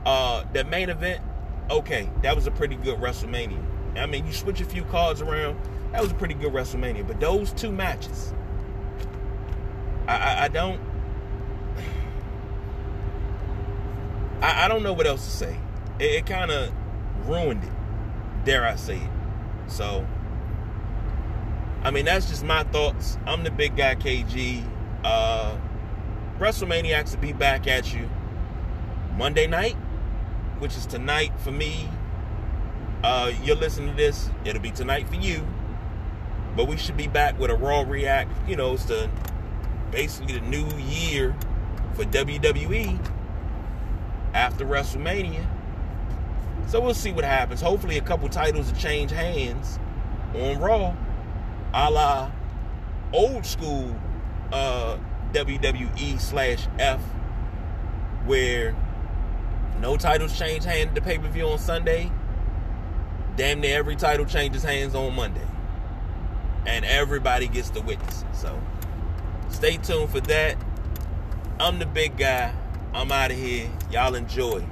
[0.06, 1.22] uh that main event,
[1.70, 3.64] okay, that was a pretty good WrestleMania.
[3.96, 5.60] I mean, you switch a few cards around,
[5.92, 7.08] that was a pretty good WrestleMania.
[7.08, 8.34] But those two matches,
[10.08, 10.80] I, I, I don't,
[14.42, 15.58] I, I, don't know what else to say.
[16.00, 16.72] It, it kind of
[17.28, 17.72] ruined it,
[18.46, 19.10] dare I say it.
[19.68, 20.06] So,
[21.84, 23.18] I mean, that's just my thoughts.
[23.26, 24.64] I'm the big guy, KG.
[25.04, 25.58] Uh,
[26.40, 28.10] WrestleManiacs will be back at you
[29.18, 29.76] Monday night,
[30.60, 31.90] which is tonight for me.
[33.04, 35.46] Uh, you're listening to this, it'll be tonight for you.
[36.56, 38.50] But we should be back with a Raw React.
[38.50, 39.10] You know, it's the
[39.92, 41.36] basically the new year
[41.94, 43.00] for WWE
[44.34, 45.46] after WrestleMania.
[46.68, 47.62] So we'll see what happens.
[47.62, 49.80] Hopefully, a couple titles will change hands
[50.36, 50.96] on Raw,
[51.74, 52.32] a la
[53.12, 53.96] old school
[54.52, 54.98] uh,
[55.34, 57.02] WWE slash F,
[58.26, 58.76] where
[59.80, 62.12] no titles change hands the pay per view on Sunday.
[63.36, 65.48] Damn near every title changes hands on Monday.
[66.66, 68.36] And everybody gets to witness it.
[68.36, 68.62] So
[69.50, 70.58] stay tuned for that.
[71.60, 72.54] I'm the big guy.
[72.94, 73.70] I'm out of here.
[73.92, 74.66] Y'all enjoy.